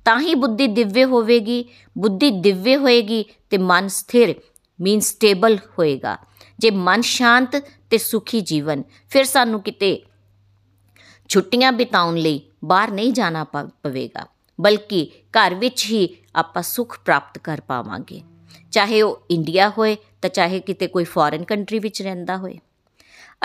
[0.05, 1.65] ਤਾਂ ਹੀ ਬੁੱਧੀ ਦਿਵਯ ਹੋਵੇਗੀ,
[1.99, 4.35] ਬੁੱਧੀ ਦਿਵਯ ਹੋਏਗੀ ਤੇ ਮਨ ਸਥਿਰ
[4.81, 6.17] ਮੀਨ ਸਟੇਬਲ ਹੋਏਗਾ।
[6.59, 7.57] ਜੇ ਮਨ ਸ਼ਾਂਤ
[7.91, 10.03] ਤੇ ਸੁਖੀ ਜੀਵਨ, ਫਿਰ ਸਾਨੂੰ ਕਿਤੇ
[11.29, 13.45] ਛੁੱਟੀਆਂ ਬਿਤਾਉਣ ਲਈ ਬਾਹਰ ਨਹੀਂ ਜਾਣਾ
[13.83, 14.27] ਪਵੇਗਾ।
[14.61, 18.23] ਬਲਕਿ ਘਰ ਵਿੱਚ ਹੀ ਆਪਾਂ ਸੁਖ ਪ੍ਰਾਪਤ ਕਰ ਪਾਵਾਂਗੇ।
[18.71, 22.59] ਚਾਹੇ ਉਹ ਇੰਡੀਆ ਹੋਏ ਤਾਂ ਚਾਹੇ ਕਿਤੇ ਕੋਈ ਫੋਰਨ ਕੰਟਰੀ ਵਿੱਚ ਰਹਿੰਦਾ ਹੋਏ।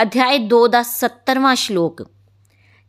[0.02, 2.10] ਅਧਿਆਇ 2 ਦਾ 70ਵਾਂ ਸ਼ਲੋਕ।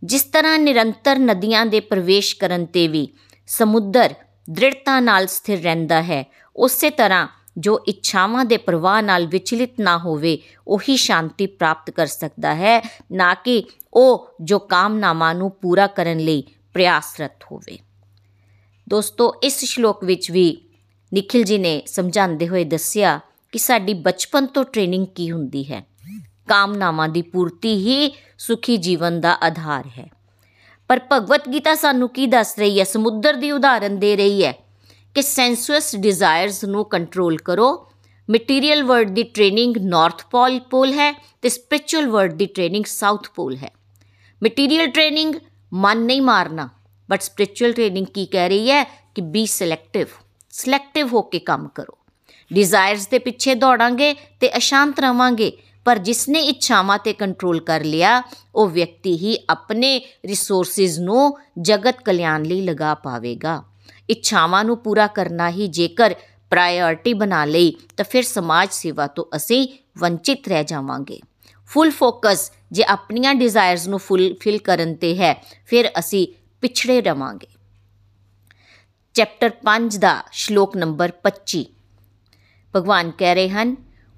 [0.04, 3.08] ਜਿਸ ਤਰ੍ਹਾਂ ਨਿਰੰਤਰ ਨਦੀਆਂ ਦੇ ਪ੍ਰਵੇਸ਼ ਕਰਨ ਤੇ ਵੀ
[3.46, 4.14] ਸਮੁੰਦਰ
[4.50, 10.38] ਦ੍ਰਿੜਤਾ ਨਾਲ ਸਥਿਰ ਰਹਿੰਦਾ ਹੈ, ਉਸੇ ਤਰ੍ਹਾਂ ਜੋ ਇੱਛਾਵਾਂ ਦੇ ਪ੍ਰਵਾਹ ਨਾਲ ਵਿਚਲਿਤ ਨਾ ਹੋਵੇ,
[10.68, 16.44] ਉਹੀ ਸ਼ਾਂਤੀ ਪ੍ਰਾਪਤ ਕਰ ਸਕਦਾ ਹੈ, ਨਾ ਕਿ ਉਹ ਜੋ ਕਾਮਨਾਵਾਂ ਨੂੰ ਪੂਰਾ ਕਰਨ ਲਈ
[16.72, 17.78] ਪ੍ਰਯਾਸਰਤ ਹੋਵੇ।
[18.88, 20.68] ਦੋਸਤੋ, ਇਸ ਸ਼ਲੋਕ ਵਿੱਚ ਵੀ
[21.14, 23.20] ਨikhil ji ਨੇ ਸਮਝਾਉਂਦੇ ਹੋਏ ਦੱਸਿਆ
[23.52, 25.86] ਕਿ ਸਾਡੀ ਬਚਪਨ ਤੋਂ ਟ੍ਰੇਨਿੰਗ ਕੀ ਹੁੰਦੀ ਹੈ?
[26.48, 30.10] ਕਾਮਨਾਵਾਂ ਦੀ ਪੂਰਤੀ ਹੀ ਸੁਖੀ ਜੀਵਨ ਦਾ ਆਧਾਰ ਹੈ।
[30.88, 32.84] ਪਰ ਭਗਵਤ ਗੀਤਾ ਸਾਨੂੰ ਕੀ ਦੱਸ ਰਹੀ ਹੈ?
[32.84, 34.63] ਸਮੁੰਦਰ ਦੀ ਉਦਾਹਰਨ ਦੇ ਰਹੀ ਹੈ।
[35.14, 37.88] ਕਿ ਸੈਂਸੂਅਸ ਡਿਜ਼ਾਇਰਸ ਨੂੰ ਕੰਟਰੋਲ ਕਰੋ।
[38.30, 43.56] ਮਟੀਰੀਅਲ ਵਰਡ ਦੀ ਟ੍ਰੇਨਿੰਗ ਨਾਰਥ ਪੋਲ ਪੋਲ ਹੈ ਤੇ ਸਪਿਰਚੁਅਲ ਵਰਡ ਦੀ ਟ੍ਰੇਨਿੰਗ ਸਾਊਥ ਪੋਲ
[43.56, 43.70] ਹੈ।
[44.44, 45.34] ਮਟੀਰੀਅਲ ਟ੍ਰੇਨਿੰਗ
[45.72, 46.68] ਮਨ ਨਹੀਂ ਮਾਰਨਾ
[47.10, 48.84] ਬਟ ਸਪਿਰਚੁਅਲ ਟ੍ਰੇਨਿੰਗ ਕੀ ਕਹਿ ਰਹੀ ਹੈ?
[48.84, 50.06] ਕਿ ਬੀ ਸਿਲੈਕਟਿਵ
[50.50, 51.98] ਸਿਲੈਕਟਿਵ ਹੋ ਕੇ ਕੰਮ ਕਰੋ।
[52.52, 55.52] ਡਿਜ਼ਾਇਰਸ ਦੇ ਪਿੱਛੇ ਦੌੜਾਂਗੇ ਤੇ ਅਸ਼ਾਂਤ ਰਵਾਂਗੇ,
[55.84, 58.22] ਪਰ ਜਿਸਨੇ ਇੱਛਾਵਾਂ ਤੇ ਕੰਟਰੋਲ ਕਰ ਲਿਆ,
[58.54, 63.62] ਉਹ ਵਿਅਕਤੀ ਹੀ ਆਪਣੇ ਰਿਸੋਰਸਸ ਨੂੰ ਜਗਤ ਕਲਿਆਣ ਲਈ ਲਗਾ ਪਾਵੇਗਾ।
[64.08, 66.14] ਇੱਛਾਵਾਂ ਨੂੰ ਪੂਰਾ ਕਰਨਾ ਹੀ ਜੇਕਰ
[66.50, 69.68] ਪ੍ਰਾਇੋਰਟੀ ਬਣਾ ਲਈ, ਤਾਂ ਫਿਰ ਸਮਾਜ ਸੇਵਾ ਤੋਂ ਅਸੀਂ
[69.98, 71.20] ਵੰਚਿਤ ਰਹਿ ਜਾਵਾਂਗੇ।
[71.66, 75.34] ਫੁੱਲ ਫੋਕਸ ਜੇ ਆਪਣੀਆਂ ਡਿਜ਼ਾਇਰਸ ਨੂੰ ਫੁੱਲਫਿਲ ਕਰਨ ਤੇ ਹੈ,
[75.66, 76.26] ਫਿਰ ਅਸੀਂ
[76.60, 77.46] ਪਿਛੜੇ ਰਵਾਂਗੇ।
[79.14, 81.64] ਚੈਪਟਰ 5 ਦਾ ਸ਼ਲੋਕ ਨੰਬਰ 25
[82.76, 83.76] ਭਗਵਾਨ ਕਹਿ ਰਹੇ ਹਨ,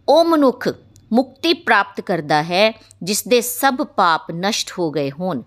[0.09, 0.69] ਉਹ ਮਨੁੱਖ
[1.13, 5.43] ਮੁਕਤੀ ਪ੍ਰਾਪਤ ਕਰਦਾ ਹੈ ਜਿਸ ਦੇ ਸਭ ਪਾਪ ਨਸ਼ਟ ਹੋ ਗਏ ਹੋਣ।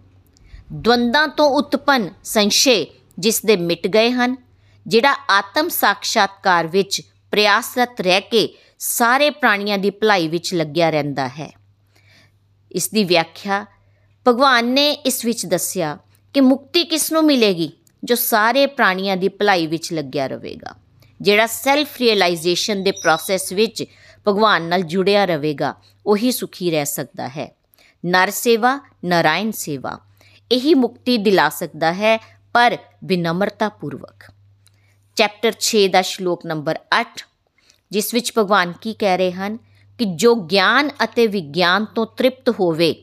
[0.74, 2.88] ਦਵੰਦਾਂ ਤੋਂ ਉਤਪਨ ਸੰਸ਼ੇ
[3.20, 4.36] ਜਿਸ ਦੇ ਮਿਟ ਗਏ ਹਨ,
[4.86, 7.02] ਜਿਹੜਾ ਆਤਮ ਸਾਖਸ਼ਾਤਕਾਰ ਵਿੱਚ
[7.34, 8.48] ਪ੍ਰਯਾਸਰਤ ਰਹਿ ਕੇ
[8.80, 11.50] ਸਾਰੇ ਪ੍ਰਾਣੀਆਂ ਦੀ ਭਲਾਈ ਵਿੱਚ ਲੱਗਿਆ ਰਹਿੰਦਾ ਹੈ।
[12.72, 13.66] ਇਸ ਦੀ ਵਿਆਖਿਆ
[14.26, 15.98] ਭਗਵਾਨ ਨੇ ਇਸ ਵਿੱਚ ਦੱਸਿਆ
[16.36, 17.72] ਕਿ ਮੁਕਤੀ ਕਿਸ ਨੂੰ ਮਿਲੇਗੀ
[18.04, 20.76] ਜੋ ਸਾਰੇ ਪ੍ਰਾਣੀਆਂ ਦੀ ਭਲਾਈ ਵਿੱਚ ਲੱਗਿਆ ਰਹੇਗਾ,
[21.20, 23.84] ਜਿਹੜਾ ਸੈਲਫ ਰੀਅਲਾਈਜੇਸ਼ਨ ਦੇ ਪ੍ਰੋਸੈਸ ਵਿੱਚ
[24.28, 25.74] ਭਗਵਾਨ ਨਾਲ ਜੁੜਿਆ ਰਹੇਗਾ,
[26.06, 27.50] ਉਹੀ ਸੁਖੀ ਰਹਿ ਸਕਦਾ ਹੈ।
[28.04, 29.98] ਨਰ ਸੇਵਾ, ਨਰਾਇਣ ਸੇਵਾ,
[30.52, 32.18] ਇਹੀ ਮੁਕਤੀ ਦਿਲਾ ਸਕਦਾ ਹੈ
[32.54, 34.24] ਪਰ ਬਿਨਮਰਤਾ ਪੂਰਵਕ
[35.16, 37.26] ਚੈਪਟਰ 6 ਦਾ ਸ਼ਲੋਕ ਨੰਬਰ 8
[37.92, 39.58] ਜਿਸ ਵਿੱਚ ਭਗਵਾਨ ਕੀ ਕਹਿ ਰਹੇ ਹਨ
[40.00, 42.96] ਕਿ ਜੋ ਗਿਆਨ ਅਤੇ ਵਿਗਿਆਨ ਤੋਂ ਤ੍ਰਿਪਤ ਹੋਵੇ,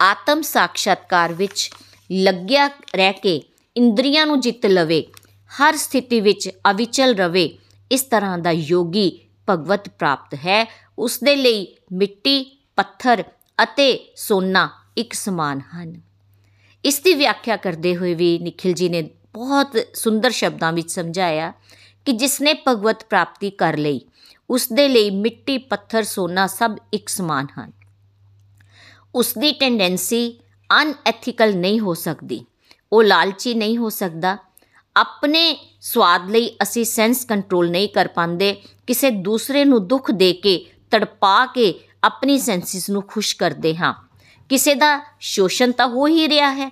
[0.00, 1.70] ਆਤਮ ਸਾਖਸ਼ਾਤਕਾਰ ਵਿੱਚ
[2.12, 3.42] ਲੱਗਿਆ ਰਹਿ ਕੇ
[3.76, 5.06] ਇੰਦਰੀਆਂ ਨੂੰ ਜਿੱਤ ਲਵੇ,
[5.50, 7.58] ਹਰ ਸਥਿਤੀ ਵਿੱਚ ਅਵਿਚਲ ਰਵੇ,
[7.90, 10.64] ਇਸ ਤਰ੍ਹਾਂ ਦਾ ਯੋਗੀ ਭਗਵਤ ਪ੍ਰਾਪਤ ਹੈ।
[10.98, 12.44] ਉਸ ਦੇ ਲਈ ਮਿੱਟੀ,
[12.76, 13.24] ਪੱਥਰ
[13.62, 16.11] ਅਤੇ ਸੋਨਾ ਇੱਕ ਸਮਾਨ ਹਨ।
[16.84, 21.52] ਇਸ ਦੀ ਵਿਆਖਿਆ ਕਰਦੇ ਹੋਏ ਵੀ ਨikhil ji ਨੇ ਬਹੁਤ ਸੁੰਦਰ ਸ਼ਬਦਾਂ ਵਿੱਚ ਸਮਝਾਇਆ
[22.04, 24.00] ਕਿ ਜਿਸਨੇ ਭਗਵਤ ਪ੍ਰਾਪਤੀ ਕਰ ਲਈ,
[24.50, 27.72] ਉਸ ਦੇ ਲਈ ਮਿੱਟੀ, ਪੱਥਰ, ਸੋਨਾ ਸਭ ਇੱਕ ਸਮਾਨ ਹਨ।
[29.14, 30.40] ਉਸ ਦੀ ਟੈਂਡੈਂਸੀ
[30.82, 32.44] ਅਨਐਥੀਕਲ ਨਹੀਂ ਹੋ ਸਕਦੀ,
[32.92, 34.38] ਉਹ ਲਾਲਚੀ ਨਹੀਂ ਹੋ ਸਕਦਾ।
[34.96, 40.66] ਆਪਣੇ ਸਵਾਦ ਲਈ ਅਸੀਂ ਸੈਂਸ ਕੰਟਰੋਲ ਨਹੀਂ ਕਰ ਪਾਉਂਦੇ, ਕਿਸੇ ਦੂਸਰੇ ਨੂੰ ਦੁੱਖ ਦੇ ਕੇ,
[40.90, 43.94] ਤੜਪਾ ਕੇ ਆਪਣੀ ਸੈਂਸਿਸ ਨੂੰ ਖੁਸ਼ ਕਰਦੇ ਹਾਂ।
[44.52, 46.68] ਕਿਸੇ ਦਾ ਸ਼ੋਸ਼ਣ ਤਾਂ ਹੋ ਹੀ ਰਿਹਾ ਹੈ।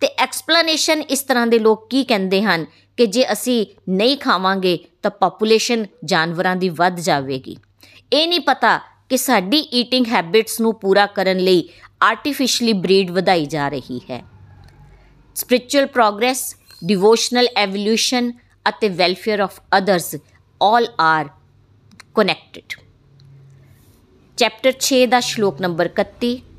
[0.00, 5.10] ਤੇ ਐਕਸਪਲੇਨੇਸ਼ਨ ਇਸ ਤਰ੍ਹਾਂ ਦੇ ਲੋਕ ਕੀ ਕਹਿੰਦੇ ਹਨ ਕਿ ਜੇ ਅਸੀਂ ਨਹੀਂ ਖਾਵਾਂਗੇ ਤਾਂ
[5.10, 7.56] ਪੋਪੂਲੇਸ਼ਨ ਜਾਨਵਰਾਂ ਦੀ ਵੱਧ ਜਾਵੇਗੀ।
[8.12, 11.68] ਇਹ ਨਹੀਂ ਪਤਾ ਕਿ ਸਾਡੀ ਈਟਿੰਗ ਹੈਬਿਟਸ ਨੂੰ ਪੂਰਾ ਕਰਨ ਲਈ
[12.02, 14.24] ਆਰਟੀਫੀਸ਼ੀਅਲੀ ਬਰੀਡ ਵਧਾਈ ਜਾ ਰਹੀ ਹੈ।
[15.34, 18.32] ਸਪਿਰਚੁਅਲ ਪ੍ਰੋਗਰੈਸ ਡਿਵੋਸ਼ਨਲ ਐਵੋਲੂਸ਼ਨ
[18.68, 20.16] ਅਤੇ welfare of others
[20.62, 21.28] all are
[22.14, 22.80] connected
[24.36, 26.49] chapter 6 ਦਾ ਸ਼ਲੋਕ ਨੰਬਰ 31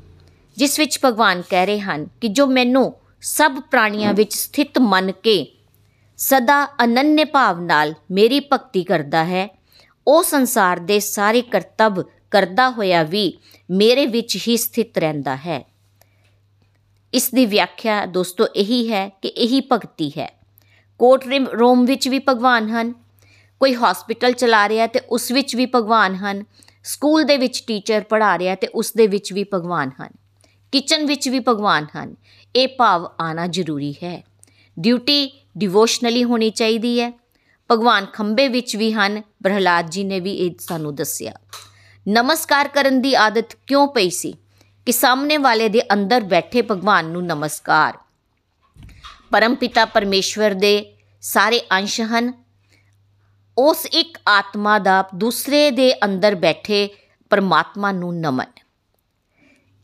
[0.56, 2.92] ਜਿਸ ਵਿੱਚ ਭਗਵਾਨ ਕਹਿ ਰਹੇ ਹਨ ਕਿ ਜੋ ਮੈਨੂੰ
[3.22, 5.46] ਸਭ ਪ੍ਰਾਣੀਆਂ ਵਿੱਚ ਸਥਿਤ ਮੰਨ ਕੇ
[6.18, 9.48] ਸਦਾ ਅਨੰਨਯ ਭਾਵ ਨਾਲ ਮੇਰੀ ਭਗਤੀ ਕਰਦਾ ਹੈ,
[10.06, 13.32] ਉਹ ਸੰਸਾਰ ਦੇ ਸਾਰੇ ਕਰਤੱਵ ਕਰਦਾ ਹੋਇਆ ਵੀ
[13.70, 15.62] ਮੇਰੇ ਵਿੱਚ ਹੀ ਸਥਿਤ ਰਹਿੰਦਾ ਹੈ।
[17.12, 20.28] ਇਸ ਦੀ ਵਿਆਖਿਆ ਦੋਸਤੋ ਇਹੀ ਹੈ ਕਿ ਇਹੀ ਭਗਤੀ ਹੈ।
[21.00, 22.92] ਕੋਟ ਰੋਮ ਵਿੱਚ ਵੀ ਭਗਵਾਨ ਹਨ,
[23.60, 26.44] ਕੋਈ ਹਸਪੀਟਲ ਚਲਾ ਰਿਹਾ ਤੇ ਉਸ ਵਿੱਚ ਵੀ ਭਗਵਾਨ ਹਨ
[26.84, 30.08] ਸਕੂਲ ਦੇ ਵਿੱਚ ਟੀਚਰ ਪੜ੍ਹਾ ਰਿਹਾ ਤੇ ਉਸ ਦੇ ਵਿੱਚ ਵੀ ਭਗਵਾਨ ਹਨ।
[30.72, 32.16] ਕਿਚਨ ਵਿੱਚ ਵੀ ਭਗਵਾਨ ਹਨ।
[32.56, 34.24] ਇਹ ਭਾਵ ਆਣਾ ਜ਼ਰੂਰੀ ਹੈ।
[34.78, 37.12] ਡਿਊਟੀ ਡਿਵੋਸ਼ਨਲੀ ਹੋਣੀ ਚਾਹੀਦੀ ਹੈ।
[37.70, 41.32] ਭਗਵਾਨ ਖੰਬੇ ਵਿੱਚ ਵੀ ਹਨ। ਪ੍ਰਹਲਾਦ ਜੀ ਨੇ ਵੀ ਇਹ ਸਾਨੂੰ ਦੱਸਿਆ।
[42.08, 44.34] ਨਮਸਕਾਰ ਕਰਨ ਦੀ ਆਦਤ ਕਿਉਂ ਪਈ ਸੀ?
[44.86, 47.98] ਕਿ ਸਾਹਮਣੇ ਵਾਲੇ ਦੇ ਅੰਦਰ ਬੈਠੇ ਭਗਵਾਨ ਨੂੰ ਨਮਸਕਾਰ।
[49.30, 52.32] ਪਰਮ ਪਿਤਾ ਪਰਮੇਸ਼ਵਰ ਦੇ ਸਾਰੇ ਅੰਸ਼ ਹਨ।
[53.58, 56.88] ਉਸ ਇੱਕ ਆਤਮਾ ਦਾ ਦੂਸਰੇ ਦੇ ਅੰਦਰ ਬੈਠੇ
[57.30, 58.51] ਪਰਮਾਤਮਾ ਨੂੰ ਨਮਨ।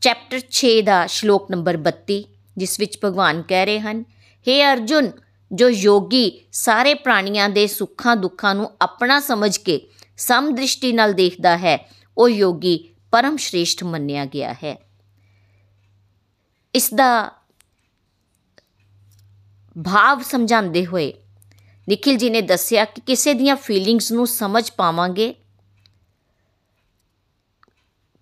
[0.00, 2.22] ਚੈਪਟਰ 6 ਦਾ ਸ਼ਲੋਕ ਨੰਬਰ 32
[2.56, 4.04] ਜਿਸ ਵਿੱਚ ਭਗਵਾਨ ਕਹਿ ਰਹੇ ਹਨ
[4.48, 5.10] हे ਅਰਜੁਨ,
[5.52, 11.90] ਜੋ ਯੋਗੀ ਸਾਰੇ ਪ੍ਰਾਣੀਆਂ ਦੇ ਸੁੱਖਾਂ ਦੁੱਖਾਂ ਨੂੰ ਆਪਣਾ ਸਮਝ ਕੇ ਸਮਦ੍ਰਿਸ਼ਟੀ ਨਾਲ ਦੇਖਦਾ ਹੈ,
[12.18, 14.78] ਉਹ ਯੋਗੀ ਪਰਮ ਸ਼੍ਰੇਸ਼ਟ ਮੰਨਿਆ ਗਿਆ ਹੈ।
[16.74, 17.30] ਇਸ ਦਾ
[19.84, 21.12] ਭਾਵ ਸਮਝਾਉਂਦੇ ਹੋਏ,
[21.88, 25.34] ਨikhil ji ਨੇ ਦੱਸਿਆ ਕਿ ਕਿਸੇ ਦੀਆਂ ਫੀਲਿੰਗਸ ਨੂੰ ਸਮਝ ਪਾਵਾਂਗੇ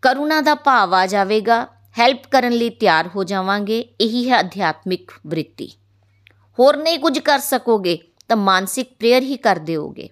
[0.07, 1.67] ਕਰੁਣਾ ਦਾ ਭਾਵ ਆ ਜਾਵੇਗਾ।
[1.99, 5.73] ਹੈਲਪ ਕਰਨ ਲਈ ਤਿਆਰ ਹੋ ਜਾਵਾਂਗੇ। ਇਹੀ ਹੈ ਅਧਿਆਤਮਿਕ ਵ੍ਰਿਤੀ।
[6.59, 10.09] ਹੋਰ ਨਹੀਂ ਕੁਝ ਕਰ ਸਕੋਗੇ ਤਾਂ ਮਾਨਸਿਕ ਪ੍ਰੇਅਰ ਹੀ ਕਰ ਦਿਓਗੇ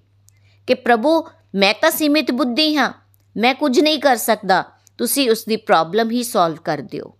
[0.66, 2.92] ਕਿ ਪ੍ਰਭੂ, ਮੈਂ ਤਾਂ ਸੀਮਿਤ ਬੁੱਧੀ ਹਾਂ।
[3.36, 4.64] ਮੈਂ ਕੁਝ ਨਹੀਂ ਕਰ ਸਕਦਾ।
[4.98, 7.16] ਤੁਸੀਂ ਉਸ ਦੀ ਪ੍ਰੋਬਲਮ ਹੀ ਸੋਲਵ ਕਰ ਦਿਓ।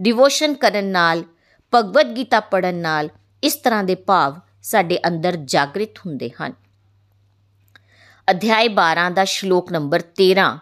[0.00, 1.24] ਡਿਵੋਸ਼ਨ ਕਰਨ ਨਾਲ,
[1.74, 3.08] ਭਗਵਦ ਗੀਤਾ ਪੜਨ ਨਾਲ
[3.42, 6.52] ਇਸ ਤਰ੍ਹਾਂ ਦੇ ਭਾਵ ਸਾਡੇ ਅੰਦਰ ਜਾਗਰਿਤ ਹੁੰਦੇ ਹਨ।
[8.30, 10.58] ਅਧਿਆਇ 12 ਦਾ ਸ਼ਲੋਕ ਨੰਬਰ 13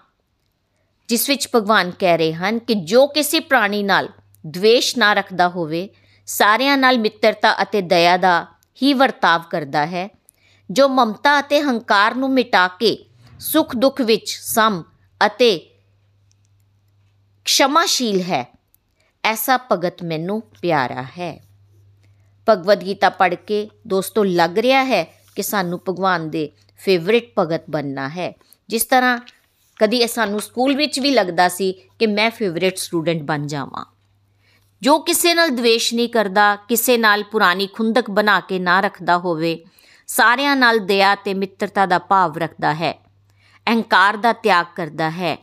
[1.10, 4.10] ਜਿਸ ਵਿੱਚ ਭਗਵਾਨ ਕਹਿ ਰਹੇ ਹਨ ਕਿ ਜੋ ਕਿਸੇ ਪ੍ਰਾਣੀ ਨਾਲ
[4.44, 5.88] द्वेष ਨਾ ਰੱਖਦਾ ਹੋਵੇ
[6.28, 8.46] ਸਾਰਿਆਂ ਨਾਲ ਮਿੱਤਰਤਾ ਅਤੇ ਦਇਆ ਦਾ
[8.82, 10.08] ਹੀ ਵਰਤਾਵ ਕਰਦਾ ਹੈ
[10.70, 12.98] ਜੋ ਮਮਤਾ ਅਤੇ ਹੰਕਾਰ ਨੂੰ ਮਿਟਾ ਕੇ
[13.40, 14.84] ਸੁਖ ਦੁੱਖ ਵਿੱਚ ਸਮ
[15.22, 15.58] ਅਤੇ
[17.46, 18.46] ਖਸ਼ਮਾਸ਼ੀਲ ਹੈ
[19.24, 21.38] ਐਸਾ ਭਗਤ ਮੈਨੂੰ ਪਿਆਰਾ ਹੈ
[22.48, 25.04] ਭਗਵਦ ਗੀਤਾ ਪੜ੍ਹ ਕੇ ਦੋਸਤੋ ਲੱਗ ਰਿਹਾ ਹੈ
[25.36, 28.34] ਕਿ ਸਾਨੂੰ ਭਗਵਾਨ ਦੇ ਫੇਵਰਿਟ ਭਗਤ ਬੰਨਣਾ ਹੈ
[28.70, 29.18] ਜਿਸ ਤਰ੍ਹਾਂ
[29.80, 33.86] ਕਦੀ ਸਾਨੂੰ ਸਕੂਲ ਵਿੱਚ ਵੀ ਲੱਗਦਾ ਸੀ ਕਿ ਮੈਂ ਫੇਵਰਿਟ ਸਟੂਡੈਂਟ ਬਣ ਜਾਵਾਂ
[34.82, 39.66] ਜੋ ਕਿਸੇ ਨਾਲ द्वेष ਨਹੀਂ ਕਰਦਾ ਕਿਸੇ ਨਾਲ ਪੁਰਾਣੀ ਖੁੰਦਕ ਬਣਾ ਕੇ ਨਾ ਰੱਖਦਾ ਹੋਵੇ
[40.08, 42.94] ਸਾਰਿਆਂ ਨਾਲ ਦਇਆ ਤੇ ਮਿੱਤਰਤਾ ਦਾ ਭਾਵ ਰੱਖਦਾ ਹੈ
[43.68, 45.38] ਅਹੰਕਾਰ ਦਾ ਤਿਆਗ ਕਰਦਾ ਹੈ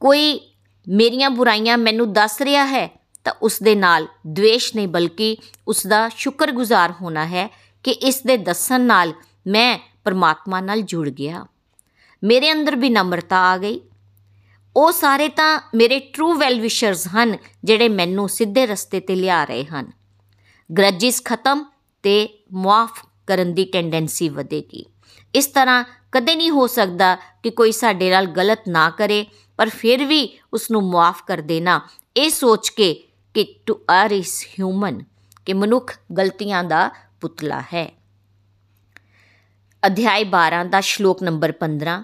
[0.00, 0.40] ਕੋਈ
[0.88, 2.88] ਮੇਰੀਆਂ ਬੁਰਾਈਆਂ ਮੈਨੂੰ ਦੱਸ ਰਿਹਾ ਹੈ
[3.24, 5.36] ਤਾਂ ਉਸ ਦੇ ਨਾਲ द्वेष ਨਹੀਂ ਬਲਕਿ
[5.68, 7.48] ਉਸ ਦਾ ਸ਼ੁਕਰਗੁਜ਼ਾਰ ਹੋਣਾ ਹੈ
[7.84, 9.12] ਕਿ ਇਸ ਦੇ ਦੱਸਣ ਨਾਲ
[9.46, 11.44] ਮੈਂ ਪਰਮਾਤਮਾ ਨਾਲ ਜੁੜ ਗਿਆ
[12.23, 13.81] ਮੇਰੇ ਅੰਦਰ ਵੀ ਨਮਰਤਾ ਆ ਗਈ।
[14.75, 19.65] ਉਹ ਸਾਰੇ ਤਾਂ ਮੇਰੇ ਟਰੂ ਵੈਲ ਵਿਸ਼ਰਸ ਹਨ, ਜਿਹੜੇ ਮੈਨੂੰ ਸਿੱਧੇ ਰਸਤੇ ਤੇ ਲਿਆ ਰਹੇ
[19.65, 19.91] ਹਨ।
[20.77, 21.65] ਗ੍ਰਜਿਸ ਖਤਮ
[22.03, 24.85] ਤੇ ਮਾਫ ਕਰਨ ਦੀ ਟੈਂਡੈਂਸੀ ਵਧੇਗੀ।
[25.35, 29.25] ਇਸ ਤਰ੍ਹਾਂ ਕਦੇ ਨਹੀਂ ਹੋ ਸਕਦਾ ਕਿ ਕੋਈ ਸਾਡੇ ਨਾਲ ਗਲਤ ਨਾ ਕਰੇ,
[29.57, 31.81] ਪਰ ਫਿਰ ਵੀ ਉਸ ਨੂੰ ਮਾਫ ਕਰ ਦੇਣਾ।
[32.17, 33.03] ਇਹ ਸੋਚ ਕੇ
[33.33, 35.03] ਕਿ ਟੂ ਆਰ ਇਸ ਹਿਊਮਨ
[35.45, 37.99] ਕਿ ਮਨੁੱਖ ਗਲਤੀਆਂ ਦਾ ਪੁਤਲਾ ਹੈ।
[39.85, 42.03] ਅਧਿਆਇ 12 ਦਾ ਸ਼ਲੋਕ ਨੰਬਰ 15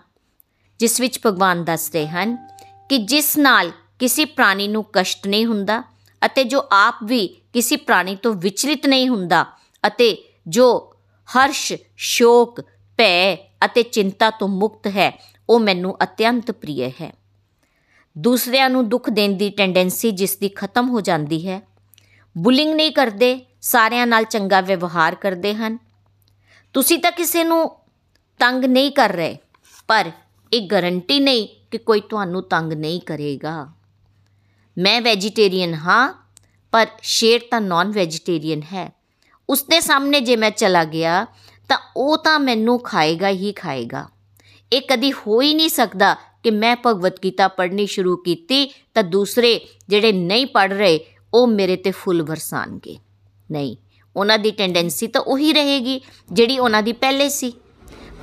[0.86, 2.36] ਜਿਸ ਵਿੱਚ ਭਗਵਾਨ ਦੱਸਦੇ ਹਨ
[2.90, 5.82] ਕਿ ਜਿਸ ਨਾਲ ਕਿਸੇ ਪ੍ਰਾਣੀ ਨੂੰ ਕਸ਼ਟ ਨਹੀਂ ਹੁੰਦਾ
[6.22, 9.46] ਅਤੇ ਜੋ ਆਪ ਵੀ ਕਿਸੇ ਪ੍ਰਾਣੀ ਤੋਂ ਵਿਚਲਿਤ ਨਹੀਂ ਹੁੰਦਾ
[9.88, 10.08] ਅਤੇ
[10.48, 10.66] ਜੋ
[11.30, 12.62] ਹਰਸ਼, ਸ਼ੋਕ,
[13.00, 15.12] ਭੈ ਅਤੇ ਚਿੰਤਾ ਤੋਂ ਮੁਕਤ ਹੈ,
[15.50, 17.12] ਉਹ ਮੈਨੂੰ ਅਤਿਅੰਤ ਪ੍ਰਿਯ ਹੈ।
[18.16, 21.62] ਦੂਸਰਿਆਂ ਨੂੰ ਦੁੱਖ ਦੇਣ ਦੀ ਟੈਂਡੈਂਸੀ ਜਿਸ ਦੀ ਖਤਮ ਹੋ ਜਾਂਦੀ ਹੈ,
[22.36, 25.78] ਬੁਲਿੰਗ ਨਹੀਂ ਕਰਦੇ, ਸਾਰਿਆਂ ਨਾਲ ਚੰਗਾ ਵਿਵਹਾਰ ਕਰਦੇ ਹਨ।
[26.76, 27.64] ਤੁਸੀਂ ਤਾਂ ਕਿਸੇ ਨੂੰ
[28.40, 29.38] ਤੰਗ ਨਹੀਂ ਕਰ ਰਹੇ,
[29.88, 30.12] ਪਰ
[30.54, 33.68] ਇਹ ਗਾਰੰਟੀ ਨਹੀਂ ਕਿ ਕੋਈ ਤੁਹਾਨੂੰ ਤੰਗ ਨਹੀਂ ਕਰੇਗਾ।
[34.78, 36.14] ਮੈਂ ਵੈਜੀਟੇਰੀਅਨ ਹਾਂ,
[36.72, 38.96] ਪਰ ਸ਼ੇਰ ਤਾਂ ਨਾਨ ਵੈਜੀਟੇਰੀਅਨ ਹੈ।
[39.50, 41.26] ਉਸਦੇ ਸਾਹਮਣੇ ਜੇ ਮੈਂ ਚਲਾ ਗਿਆ,
[41.70, 44.10] ਤਾਂ ਉਹ ਤਾਂ ਮੈਨੂੰ ਖਾਏਗਾ ਹੀ ਖਾਏਗਾ।
[44.74, 49.62] ਇਹ ਕਦੀ ਹੋ ਹੀ ਨਹੀਂ ਸਕਦਾ ਕਿ ਮੈਂ ਭਗਵਤ ਗੀਤਾ ਪੜ੍ਹਨੀ ਸ਼ੁਰੂ ਕੀਤੀ, ਤਾਂ ਦੂਸਰੇ
[49.90, 51.00] ਜਿਹੜੇ ਨਹੀਂ ਪੜ੍ਹ ਰਹੇ,
[51.34, 52.98] ਉਹ ਮੇਰੇ ਤੇ ਫੁੱਲ ਵਰਸਾਣਗੇ।
[53.52, 53.76] ਨਹੀਂ,
[54.16, 57.54] ਉਹਨਾਂ ਦੀ ਟੈਂਡੈਂਸੀ ਤਾਂ ਉਹੀ ਰਹੇਗੀ ਜਿਹੜੀ ਉਹਨਾਂ ਦੀ ਪਹਿਲੇ ਸੀ।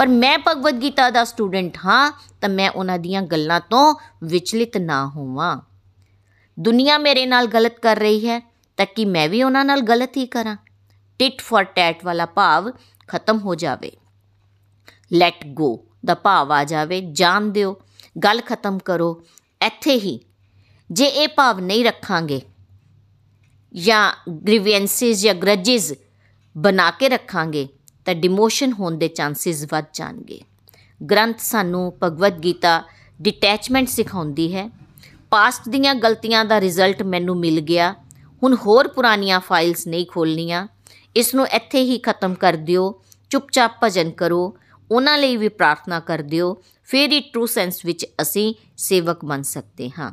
[0.03, 5.07] ਪਰ ਮੈਂ ਭਗਵਦ ਗੀਤਾ ਦਾ ਸਟੂਡੈਂਟ ਹਾਂ, ਤਾਂ ਮੈਂ ਉਹਨਾਂ ਦੀਆਂ ਗੱਲਾਂ ਤੋਂ ਵਿਚਲਿਤ ਨਾ
[5.07, 5.61] ਹੋਵਾਂ।
[6.61, 8.39] ਦੁਨੀਆ ਮੇਰੇ ਨਾਲ ਗਲਤ ਕਰ ਰਹੀ ਹੈ,
[8.77, 10.57] ਤਾਂ ਕਿ ਮੈਂ ਵੀ ਉਹਨਾਂ ਨਾਲ ਗਲਤ ਹੀ ਕਰਾਂ?
[11.19, 12.71] ਟਿਟ ਫॉर ਟੈਟ ਵਾਲਾ ਭਾਵ
[13.09, 13.91] ਖਤਮ ਹੋ ਜਾਵੇ।
[15.13, 17.77] ਲੈਟ ਗੋ ਦਾ ਭਾਵ ਆ ਜਾਵੇ, ਜਾਣ ਦਿਓ,
[18.25, 19.23] ਗੱਲ ਖਤਮ ਕਰੋ,
[19.63, 20.19] ਇੱਥੇ ਹੀ।
[20.91, 22.41] ਜੇ ਇਹ ਭਾਵ ਨਹੀਂ ਰੱਖਾਂਗੇ,
[23.75, 24.13] ਜਾਂ
[24.47, 25.93] ਗ੍ਰੀਵੈਂਸਿਸ ਜਾਂ ਗ੍ਰਜਿਸ
[26.57, 27.69] ਬਣਾ ਕੇ ਰੱਖਾਂਗੇ
[28.05, 30.41] ਤਾਂ ਡਿਮੋਸ਼ਨ ਹੋਣ ਦੇ ਚਾਂਸਸ ਵੱਧ ਜਾਣਗੇ।
[31.11, 32.83] ਗ੍ਰੰਥ ਸਾਨੂੰ ਭਗਵਦ ਗੀਤਾ
[33.23, 34.71] ਡਿਟੈਚਮੈਂਟ ਸਿਖਾਉਂਦੀ ਹੈ।
[35.31, 37.95] ਪਾਸਟ ਦੀਆਂ ਗਲਤੀਆਂ ਦਾ ਰਿਜ਼ਲਟ ਮੈਨੂੰ ਮਿਲ ਗਿਆ।
[38.43, 40.69] ਹੁਣ ਹੋਰ ਪੁਰਾਣੀਆਂ ਫਾਈਲਸ ਨਹੀਂ ਖੋਲਣੀਆਂ
[41.17, 44.57] ਇਸ ਨੂੰ ਇੱਥੇ ਹੀ ਖਤਮ ਕਰ ਦਿਓ। ਚੁੱਪਚਾਪ ਭਜਨ ਕਰੋ।
[44.91, 49.91] ਉਹਨਾਂ ਲਈ ਵੀ ਪ੍ਰਾਰਥਨਾ ਕਰ ਦਿਓ। ਫਿਰ ਹੀ ਟਰੂ ਸੈਂਸ ਵਿੱਚ ਅਸੀਂ ਸੇਵਕ ਬਣ ਸਕਦੇ
[49.99, 50.13] ਹਾਂ।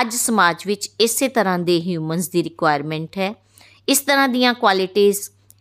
[0.00, 3.34] ਅੱਜ ਸਮਾਜ ਵਿੱਚ ਇਸੇ ਤਰ੍ਹਾਂ ਦੇ ਹਿਊਮਨਸ ਦੀ ਰਿਕੁਆਇਰਮੈਂਟ ਹੈ।
[3.88, 5.12] ਇਸ ਤਰ੍ਹਾਂ ਦੀਆਂ ਕੁਆਲਿਟੀਆਂ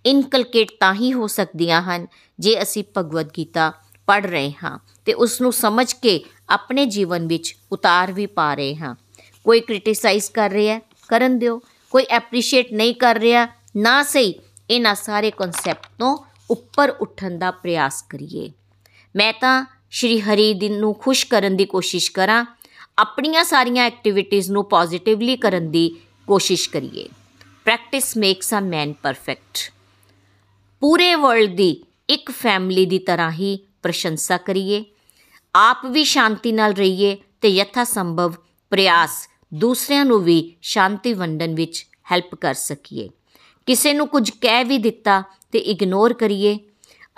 [0.05, 2.07] ਇਨਕਲਕੇਟ ਤਾਂ ਹੀ ਹੋ ਸਕਦੀਆਂ ਹਨ
[2.39, 3.73] ਜੇ ਅਸੀਂ ਭਗਵਦ ਗੀਤਾ
[4.07, 8.75] ਪੜ੍ਹ ਰਹੇ ਹਾਂ ਤੇ ਉਸ ਨੂੰ ਸਮਝ ਕੇ ਆਪਣੇ ਜੀਵਨ ਵਿੱਚ ਉਤਾਰ ਵੀ ਪਾ ਰਹੇ
[8.75, 8.95] ਹਾਂ।
[9.43, 11.61] ਕੋਈ ਕ੍ਰਿਟਿਸਾਈਜ਼ ਕਰ ਰਿਹਾ, ਕਰਨ ਦਿਓ।
[11.91, 14.35] ਕੋਈ ਐਪਰੀਸ਼ੀਏਟ ਨਹੀਂ ਕਰ ਰਿਹਾ, ਨਾ ਸਹੀ,
[14.69, 16.17] ਇਹਨਾਂ ਸਾਰੇ ਕਨਸੈਪਟ ਤੋਂ
[16.51, 18.51] ਉੱਪਰ ਉੱਠਣ ਦਾ ਪ੍ਰਯਾਸ ਕਰੀਏ।
[19.15, 22.45] ਮੈਂ ਤਾਂ ਸ਼੍ਰੀ ਹਰੀ ਦਿਨ ਨੂੰ ਖੁਸ਼ ਕਰਨ ਦੀ ਕੋਸ਼ਿਸ਼ ਕਰਾਂ,
[22.97, 25.95] ਆਪਣੀਆਂ ਸਾਰੀਆਂ ਐਕਟੀਵਿਟੀਆਂ ਨੂੰ ਪੋਜ਼ਿਟਿਵਲੀ ਕਰਨ ਦੀ
[26.27, 27.09] ਕੋਸ਼ਿਸ਼ ਕਰੀਏ।
[27.65, 29.73] Practice makes a man perfect
[30.83, 34.85] ਪੂਰੇ ਵਰਲਡ ਦੀ ਇੱਕ ਫੈਮਿਲੀ ਦੀ ਤਰ੍ਹਾਂ ਹੀ ਪ੍ਰਸ਼ੰਸਾ ਕਰੀਏ।
[35.55, 38.33] ਆਪ ਵੀ ਸ਼ਾਂਤੀ ਨਾਲ ਰਹੀਏ ਤੇ ਯਥਾ ਸੰਭਵ
[38.69, 43.09] ਪ੍ਰਯਾਸ ਦੂਸਰਿਆਂ ਨੂੰ ਵੀ ਸ਼ਾਂਤੀ ਵੰਡਣ ਵਿੱਚ ਹੈਲਪ ਕਰ ਸਕੀਏ।
[43.65, 46.59] ਕਿਸੇ ਨੂੰ ਕੁਝ ਕਹਿ ਵੀ ਦਿੱਤਾ ਤੇ ਇਗਨੋਰ ਕਰੀਏ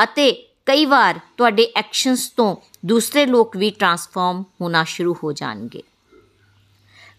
[0.04, 0.32] ਅਤੇ
[0.65, 5.84] ਕਈ ਵਾਰ ਤੁਹਾਡੇ ਐਕਸ਼ਨਸ ਤੋਂ ਦੂਸਰੇ ਲੋਕ ਵੀ ਟਰਾਂਸਫਾਰਮ ਹੋਣਾ ਸ਼ੁਰੂ ਹੋ ਜਾਣਗੇ।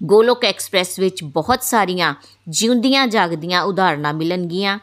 [0.02, 2.14] ਗੋਲੋਕ ਐਕਸਪ੍ਰੈਸ ਵਿੱਚ ਬਹੁਤ ਸਾਰੀਆਂ
[2.48, 4.78] ਜਿਉਂਦੀਆਂ ਜਾਗਦੀਆਂ ਉਦਾਹਰਨਾਂ ਮਿਲਣਗੀਆਂ।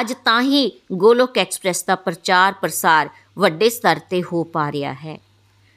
[0.00, 5.18] ਅੱਜ ਤਾਂ ਹੀ ਗੋਲੋਕ ਐਕਸਪ੍ਰੈਸ ਦਾ ਪ੍ਰਚਾਰ ਪ੍ਰਸਾਰ ਵੱਡੇ ਸਤਰ ਤੇ ਹੋ ਪਾ ਰਿਹਾ ਹੈ।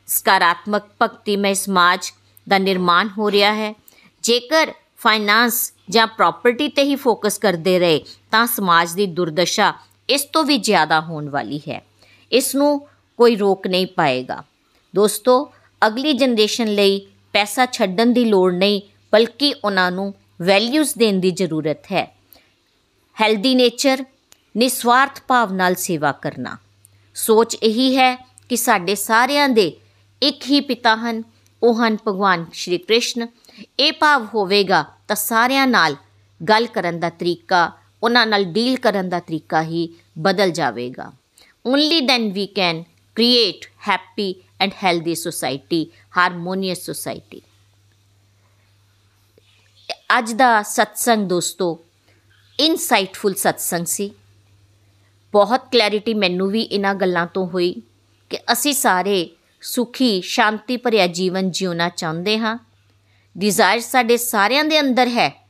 [0.08, 2.12] ਸਕਾਰਾਤਮਕ ਭਗਤੀਮੈ ਸਮਾਜ
[2.50, 3.76] ਦਾ ਨਿਰਮਾਣ ਹੋ ਰਿਹਾ ਹੈ।
[4.24, 9.74] ਜੇਕਰ ਫਾਈਨਾਂਸ ਜਾਂ ਪ੍ਰਾਪਰਟੀ ਤੇ ਹੀ ਫੋਕਸ ਕਰਦੇ ਰਹੇ, ਤਾਂ ਸਮਾਜ ਦੀ ਦੁਰਦਸ਼ਾ
[10.10, 11.86] ਇਸ ਤੋਂ ਵੀ ਜ਼ਿਆਦਾ ਹੋਣ ਵਾਲੀ ਹੈ।
[12.32, 14.44] ਇਸ ਨੂੰ ਕੋਈ ਰੋਕ ਨਹੀਂ ਪਾਏਗਾ।
[14.96, 15.52] ਦੋਸਤੋ,
[15.88, 21.78] ਅਗਲੀ ਜਨਰੇਸ਼ਨ ਲਈ ਪੈਸਾ ਛੱਡਣ ਦੀ ਲੋੜ ਨਹੀਂ, ਬਲਕਿ ਉਹਨਾਂ ਨੂੰ ਵੈਲਿਊਜ਼ ਦੇਣ ਦੀ ਜ਼ਰੂਰਤ
[21.92, 22.15] ਹੈ।
[23.18, 24.04] ਹੈਲਦੀ ਨੇਚਰ,
[24.56, 26.58] ਨਿਸਵਾਰਥ ਭਾਵ ਨਾਲ ਸੇਵਾ ਕਰਨਾ।
[27.16, 28.16] ਸੋਚ ਇਹੀ ਹੈ
[28.50, 29.72] ਕਿ ਸਾਡੇ ਸਾਰਿਆਂ ਦੇ
[30.22, 31.22] ਇੱਕ ਹੀ ਪਿਤਾ ਹਨ,
[31.62, 33.28] ਉਹ ਹਨ ਭਗਵਾਨ ਸ਼੍ਰੀ ਕ੍ਰਿਸ਼ਨ।
[33.80, 35.96] ਇਹ ਭਾਵ ਹੋਵੇਗਾ ਤਾਂ ਸਾਰਿਆਂ ਨਾਲ
[36.42, 37.72] ਗੱਲ ਕਰਨ ਦਾ ਤਰੀਕਾ,
[38.04, 39.88] ਉਹਨਾਂ ਨਾਲ ਡੀਲ ਕਰਨ ਦਾ ਤਰੀਕਾ ਹੀ
[40.20, 41.12] ਬਦਲ ਜਾਵੇਗਾ।
[41.66, 42.84] Only then we can
[43.18, 45.86] create happy and healthy society
[46.18, 47.42] harmonious society
[50.18, 51.78] ਅੱਜ ਦਾ ਸਤਸੰਗ ਦੋਸਤੋ
[52.60, 54.12] ਇਨਸਾਈਟਫੁਲ ਸਤਸੰਗ ਸੀ।
[55.32, 57.82] ਬਹੁਤ ਕਲੈਰਿਟੀ ਮੈਨੂੰ ਵੀ ਇਹਨਾਂ ਗੱਲਾਂ ਤੋਂ ਹੋਈ
[58.30, 59.30] ਕਿ ਅਸੀਂ ਸਾਰੇ
[59.62, 62.58] ਸੁਖੀ, ਸ਼ਾਂਤੀ ਭਰਿਆ ਜੀਵਨ ਜਿਉਣਾ ਚਾਹੁੰਦੇ ਹਾਂ।
[63.38, 65.48] ਡਿਜ਼ਾਇਰ ਸਾਡੇ ਸਾਰਿਆਂ ਦੇ ਅੰਦਰ ਹੈ।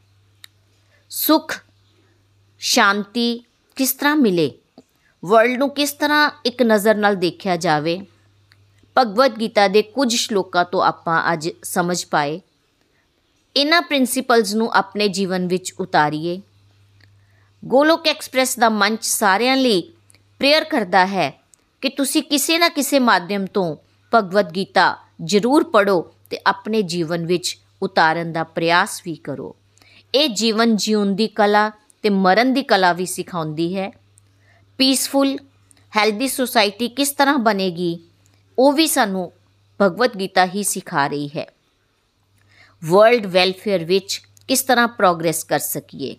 [1.09, 1.55] ਸੁਖ,
[2.59, 3.43] ਸ਼ਾਂਤੀ
[3.75, 4.51] ਕਿਸ ਤਰ੍ਹਾਂ ਮਿਲੇ?
[5.25, 8.01] ਵਰਲਡ ਨੂੰ ਕਿਸ ਤਰ੍ਹਾਂ ਇੱਕ ਨਜ਼ਰ ਨਾਲ ਦੇਖਿਆ ਜਾਵੇ?
[8.97, 12.41] ਭਗਵਦ ਗੀਤਾ ਦੇ ਕੁਝ ਸ਼ਲੋਕਾਂ ਤੋਂ ਆਪਾਂ ਅੱਜ ਸਮਝ ਪਾਏ।
[13.55, 16.41] ਇਹਨਾਂ ਪ੍ਰਿੰਸੀਪਲਸ ਨੂੰ ਆਪਣੇ ਜੀਵਨ ਵਿੱਚ ਉਤਾਰੀਏ।
[17.67, 19.82] ਗੋਲੋਕ ਐਕਸਪ੍ਰੈਸ ਦਾ ਮੰਚ ਸਾਰਿਆਂ ਲਈ
[20.39, 21.43] ਪ੍ਰੇਅਰ ਕਰਦਾ ਹੈ
[21.82, 23.78] ਕਿ ਤੁਸੀਂ ਕਿਸੇ ਨਾ ਕਿਸੇ ਮਾਧਿਅਮ ਤੋਂ
[24.13, 29.56] ਭਗਵਦ ਗੀਤਾ ਜ਼ਰੂਰ ਪੜੋ ਤੇ ਆਪਣੇ ਜੀਵਨ ਵਿੱਚ ਉਤਾਰਨ ਦਾ ਪ੍ਰਯਾਸ ਵੀ ਕਰੋ।
[30.15, 31.71] ਇਹ ਜੀਵਨ ਜਿਉਣ ਦੀ ਕਲਾ
[32.04, 33.91] ਤੇ ਮਰਨ ਦੀ ਕਲਾ ਵੀ ਸਿਖਾਉਂਦੀ ਹੈ।
[34.78, 35.38] ਪੀਸਫੁਲ,
[35.97, 37.99] ਹੈਲਦੀ ਸੁਸਾਇਟੀ ਕਿਸ ਤਰ੍ਹਾਂ ਬਣੇਗੀ,
[38.60, 39.32] ਉਹ ਵੀ ਸਾਨੂੰ
[39.82, 41.47] ਭਗਵਦ ਗੀਤਾ ਹੀ ਸਿਖਾ ਰਹੀ ਹੈ।
[42.84, 46.15] ਵਰਲਡ ਵੈਲਫੇਅਰ ਵਿੱਚ ਕਿਸ ਤਰ੍ਹਾਂ ਪ੍ਰੋਗਰੈਸ ਕਰ ਸਕੀਏ?